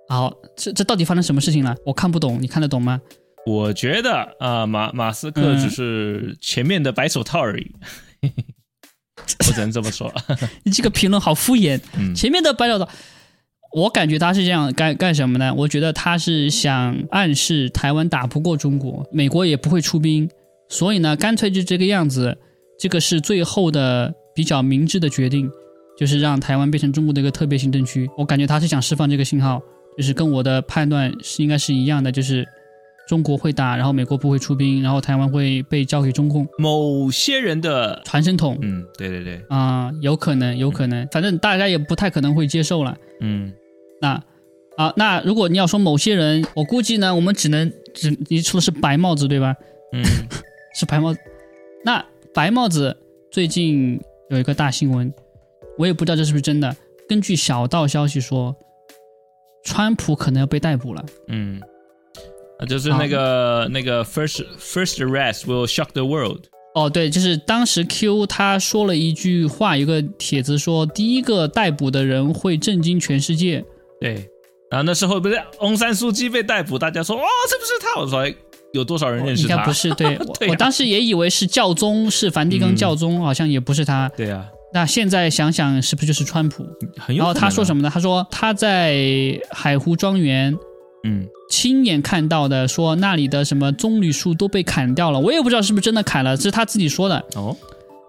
[0.08, 1.76] 好，这这到底发生什么事情了？
[1.86, 3.02] 我看不懂，你看得懂吗？
[3.46, 7.72] 我觉得啊，马马斯克只是前面的白手套而已。
[9.47, 10.13] 我只能这么说，
[10.63, 11.80] 你这个评论好敷衍。
[12.15, 12.88] 前面的白手套，
[13.74, 15.53] 我感觉他是这样干干什么呢？
[15.53, 20.30] 我觉得他是想暗示台湾打不过中国，美国也不会出兵，
[20.69, 22.38] 所以呢，干脆就这个样子。
[22.80, 25.49] 这个是最后的比较明智的决定，
[25.97, 28.09] 就是让台湾变成中国的一个特别行政区。
[28.17, 29.61] 我感觉他是想释放这个信号，
[29.97, 32.47] 就是跟我的判断是应该是一样的，就是。
[33.08, 38.58] 中国会打，然后美国不会出兵，然后台湾会被交给中共某些人的传声筒。
[38.62, 42.97] 嗯，对对对，啊，有可能，有可能，反正大家也不太可能会接受了。
[43.20, 43.52] 嗯，
[43.99, 44.24] 那，
[44.78, 49.54] 啊，那如果你要说某些人，我估计呢，我们只能只你说的是白帽子对吧？
[49.91, 50.04] 嗯，
[50.74, 51.20] 是白帽子。
[51.84, 52.95] 那白帽子
[53.30, 53.99] 最近
[54.30, 55.14] 有一个大新闻，
[55.78, 56.74] 我也不知道这是不是真的。
[57.10, 58.56] 根据小道消息说，
[59.66, 61.06] 川普可能要被逮捕了。
[61.28, 61.60] 嗯。
[62.68, 66.41] 就是那个那个 first first arrest will shock the world。
[66.74, 73.64] 哦，对，就是当时 Q 他说了一句话，一个帖子说，第一个逮捕的人会震惊全世界。
[73.99, 74.14] 对，
[74.70, 77.99] 然后那时候不是翁山书记被逮捕，大家说哇，这不是他？
[77.99, 78.36] 我说
[78.74, 79.53] 有多少人认识他？
[79.53, 84.07] 应该不是，对 我当时也以为是教宗，是梵蒂冈教宗，好像也不是他。
[84.16, 86.66] 对呀，那现在想想，是不是就是川普？
[87.07, 87.91] 然后他说什么呢？
[87.93, 90.57] 他说他在海湖庄园。
[91.03, 97.22] 嗯，亲眼看到的，说那里的什么棕榈树都被砍掉了，我也不知道是不是真的砍了，这是他自己说的。
[97.36, 97.56] 哦，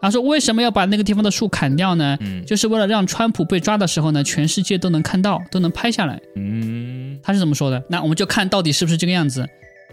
[0.00, 2.16] 他说为什么要把那个地方的树砍掉呢？
[2.20, 6.20] 嗯，就是为了让川普被抓的时候呢，全世界都能看到，都能拍下来。
[6.36, 7.82] 嗯，他是怎么说的。
[7.88, 9.44] 那我们就看到底是不是这个样子，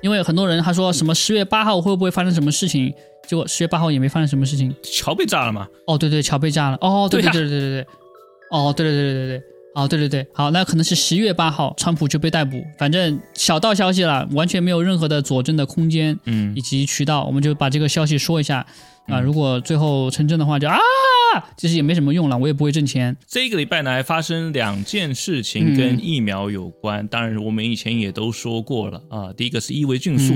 [0.01, 2.93] 因为很多人他说什么十月八号会不会发生什么事情，
[3.27, 4.73] 结果十月八号也没发生什么事情。
[4.83, 5.67] 桥被炸了吗？
[5.87, 6.77] 哦，对对，桥被炸了。
[6.81, 7.87] 哦，对对对对对对，
[8.51, 9.43] 哦，对对对对对对。
[9.79, 12.61] 哦，对对对，好，那可能是十月八号，川普就被逮捕。
[12.77, 18.65] 反正小道消息了，完全没有任何的佐证的空间，嗯，以及渠道，我们就把这个消息说一下
[19.07, 19.21] 啊。
[19.21, 20.77] 如果最后成真的话，就啊，
[21.55, 23.15] 其实也没什么用了，我也不会挣钱。
[23.25, 29.31] 这个礼拜呢，还发生两件事情跟疫苗有关，当然我们以前也都说过了啊。
[29.31, 30.33] 第一个是伊维菌素，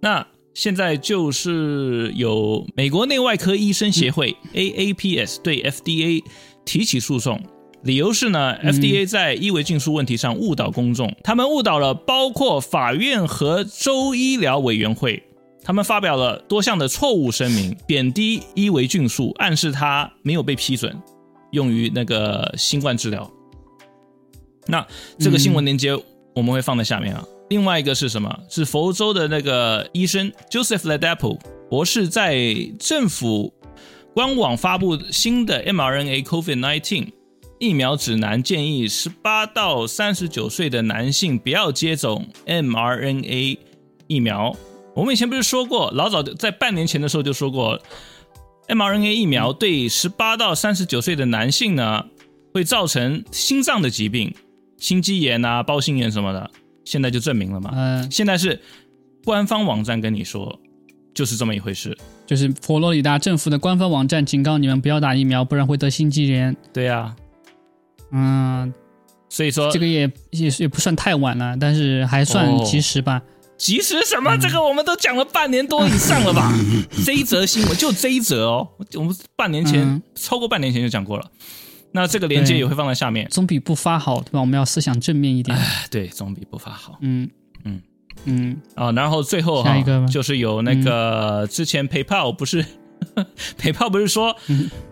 [0.00, 0.24] 那
[0.54, 6.22] 现在就是有美国内外科医生协会 AAPS 对 FDA
[6.64, 7.40] 提起诉讼。
[7.82, 15.22] 理由是呢，FDA 在伊维菌素问题上误导公众，他们误导了包括法院和州医疗委员会
[15.62, 21.00] 他们发表了多项的错误声明，贬低伊维菌素，暗示它没有被批准
[21.52, 23.30] 用于那个新冠治疗。
[24.66, 24.86] 那
[25.18, 25.96] 这个新闻链接
[26.34, 27.24] 我们会放在下面啊。
[27.48, 28.38] 另外一个是什么？
[28.50, 31.38] 是佛州的那个医生 Joseph Ladapo
[31.70, 32.36] 博士在
[32.78, 33.52] 政府
[34.14, 37.08] 官网发布新的 mRNA COVID-19
[37.58, 43.58] 疫苗指南，建议十八到三十九岁的男性不要接种 mRNA
[44.06, 44.56] 疫苗。
[44.94, 47.80] 我们以前不是说过，老早在半年前的时候就说过
[48.68, 52.06] ，mRNA 疫苗对十八到三十九岁的男性呢，
[52.52, 54.34] 会造成心脏的疾病。
[54.76, 56.48] 心肌炎啊，包心炎什么的，
[56.84, 57.72] 现在就证明了嘛。
[57.74, 58.60] 嗯，现在是
[59.24, 60.60] 官方网站跟你说，
[61.12, 61.98] 就是这么一回事。
[62.24, 66.56] 就是佛罗里达政府的官方网站警告你们不要打疫苗，不然会得心肌炎。
[66.72, 67.16] 对呀，
[68.10, 68.72] 嗯，
[69.28, 73.22] 所以说这个也也也不算太晚了，但是还算及时吧。
[73.56, 74.36] 及时什么？
[74.38, 76.52] 这个我们都讲了半年多以上了吧？
[77.04, 81.28] 这一则新闻就这一则哦，我们半年前超过半年前就讲过了。
[81.90, 84.40] 那这个链接也会放在下面，总比不发好，对吧？
[84.40, 85.58] 我们要思想正面一点。
[85.90, 86.98] 对，总比不发好。
[87.00, 87.28] 嗯
[87.64, 87.82] 嗯
[88.26, 89.74] 嗯啊，然后最后哈，
[90.08, 92.64] 就是有那个之前 PayPal 不是
[93.58, 94.36] PayPal 不是说，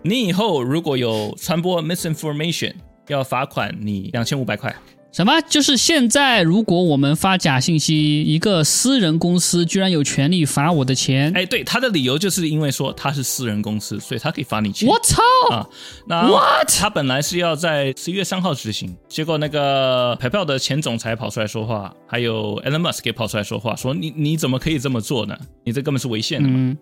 [0.02, 2.72] 你以后如果有传播 misinformation，
[3.08, 4.74] 要罚款你两千五百块。
[5.12, 5.40] 什么？
[5.48, 11.32] 就是现在，如果我们发假信息，一个私人公司居然有权利罚我的钱？
[11.34, 14.86] 哎，对，他的理由就是因为说他是私人公司，所以他可以罚你钱。
[14.86, 15.66] 我操啊！
[16.06, 16.68] 那 what？
[16.78, 25.34] 他本来是要在十一月三号执行，结果那个彩票的前总裁跑出来说话，还有 Elon Musk 给跑出来说话，说你你怎么可以这么做呢？
[25.64, 26.76] 你这根本是违宪的嘛！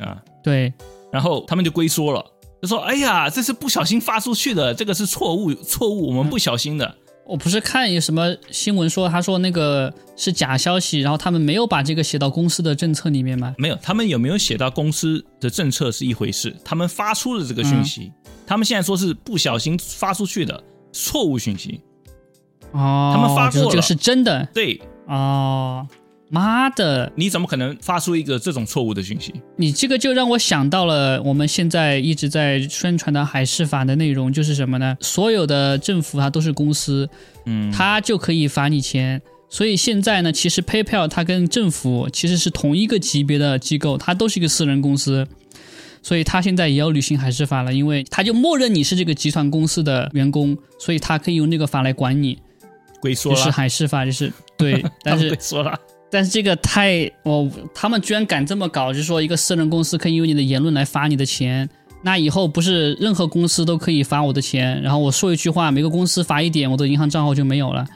[0.00, 0.70] 啊，对。
[1.10, 2.22] 然后他们就龟缩了，
[2.60, 6.94] 就说：“哎呀，这是不小心发出去的，这个是错误，错误，我们不小心的。”
[7.26, 13.54] 我不是看有什么新闻说，他说那个是假消息，然后他们没有把这个写到公司的政策里面吗？
[13.56, 18.10] 没有，他们有没有写到公司的政策是一回事，他们发出了这个讯息，
[18.44, 20.60] 他们现在说是不小心发出去的
[20.92, 21.80] 错误讯息。
[22.72, 24.44] 哦，他们发过了，这个是真的。
[24.52, 25.86] 对，哦。
[26.30, 27.12] 妈的！
[27.16, 29.34] 你怎么可能发出一个这种错误的讯息？
[29.56, 34.96] 你这个就让我想到了我们现在一直在宣传的海事法的内容，就是什么呢？
[35.00, 37.08] 所有的政府它都是公司，
[37.46, 39.20] 嗯，它就可以罚你钱。
[39.48, 45.26] 所以现在呢，其实 PayPal 它跟政府其实是同一个级别的机构，它都是一个私人公司，
[46.00, 52.38] 所以它现在也要履行海事法了，因为它就默认你是这个集团公司的员工，所以它可以用那个法来管你。
[53.00, 55.76] 龟缩了，就是海事法，就是对， 但是龟缩了。
[56.10, 61.68] 但是这个太我他们居然敢这么搞，就是说一个私人公司可以用你的言论来罚你的钱，
[62.02, 64.80] 那以后不是任何公司都可以罚我的钱？
[64.82, 67.86] 然后我说一句话，每个公司罚一点，我的银行账号就没有了。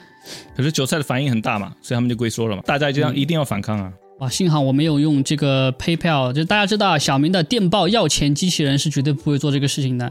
[0.56, 2.62] 可是韭菜的反应很大嘛，所以他们就龟缩了嘛。
[2.64, 3.92] 大家这样一定要反抗啊！
[4.20, 10.08] 哇，幸好我没有用这个 PayPal，就大家知道小明的电报要钱机器人是绝对不会做这个事情的，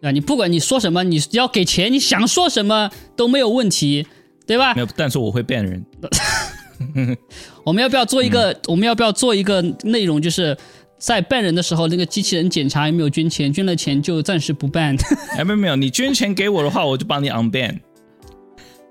[0.00, 0.10] 对吧？
[0.10, 4.06] 你不管你说什么，你要给钱，你想说什么都没有问题，
[4.46, 4.74] 对吧？
[4.74, 5.84] 没有，但是我会变人。
[7.64, 8.56] 我们要不要做一个？
[8.66, 10.20] 我们要不要做一个内容？
[10.20, 10.56] 就是
[10.98, 14.96] 在办人的时候，那个机器人检查有没有捐钱，捐了钱就暂时不办。
[15.36, 17.78] 哎，没有没有，你捐钱给我的话，我就帮你 unban。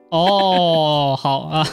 [0.10, 1.68] 哦，好啊，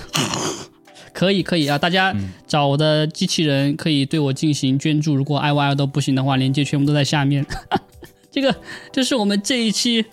[1.13, 2.15] 可以可以啊，大家
[2.47, 5.17] 找我的机器人可以对我进行捐助。
[5.17, 7.45] 如果 I Y 都不行的话，链接全部都在下面。
[8.31, 8.55] 这个
[8.93, 10.05] 就是我们这一期。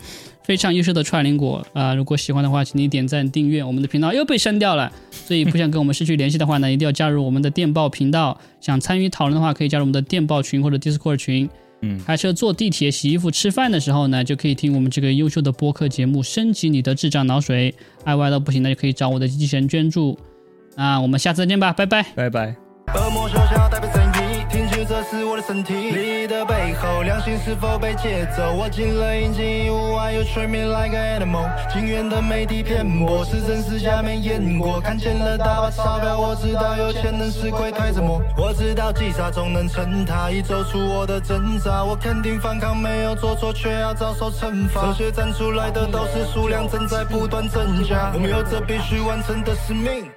[0.45, 1.95] 非常优秀的串联果啊！
[1.95, 3.63] 如果喜欢的话，请你点赞订阅。
[3.63, 8.39] 我们的频道又被删掉了，所以不想跟我们失去联系的话呢，一定要加入我们的电报频道。
[8.61, 11.49] 想参与讨论的话，可以加入我们的电报群或者 Discord 群。
[11.81, 17.73] 嗯，开车、坐地铁、洗衣服、吃饭的时候呢，就可以听我们这个优秀的播客节目，升级你的智障脑水。
[18.03, 20.17] 爱歪到不行，的就可以找我的机器人捐助。
[20.75, 22.55] 啊，我们下次再见吧，拜拜，拜拜。
[24.95, 28.53] 这是我的身体，利益的背后，良心是否被借走？
[28.53, 31.51] 我进了阴间，屋外又催眠 like animal。
[31.69, 34.79] 经验的媒体骗我，是真是假没验过。
[34.79, 38.21] 看见了大把钞票，我知道有钱能使鬼推着磨。
[38.37, 41.83] 我知道击杀总能成他，已走出我的挣扎。
[41.83, 44.81] 我肯定反抗没有做错，却要遭受惩罚。
[44.81, 50.09] 这些站出来的都是数量正在不断增加，我们有着必须完成的使命。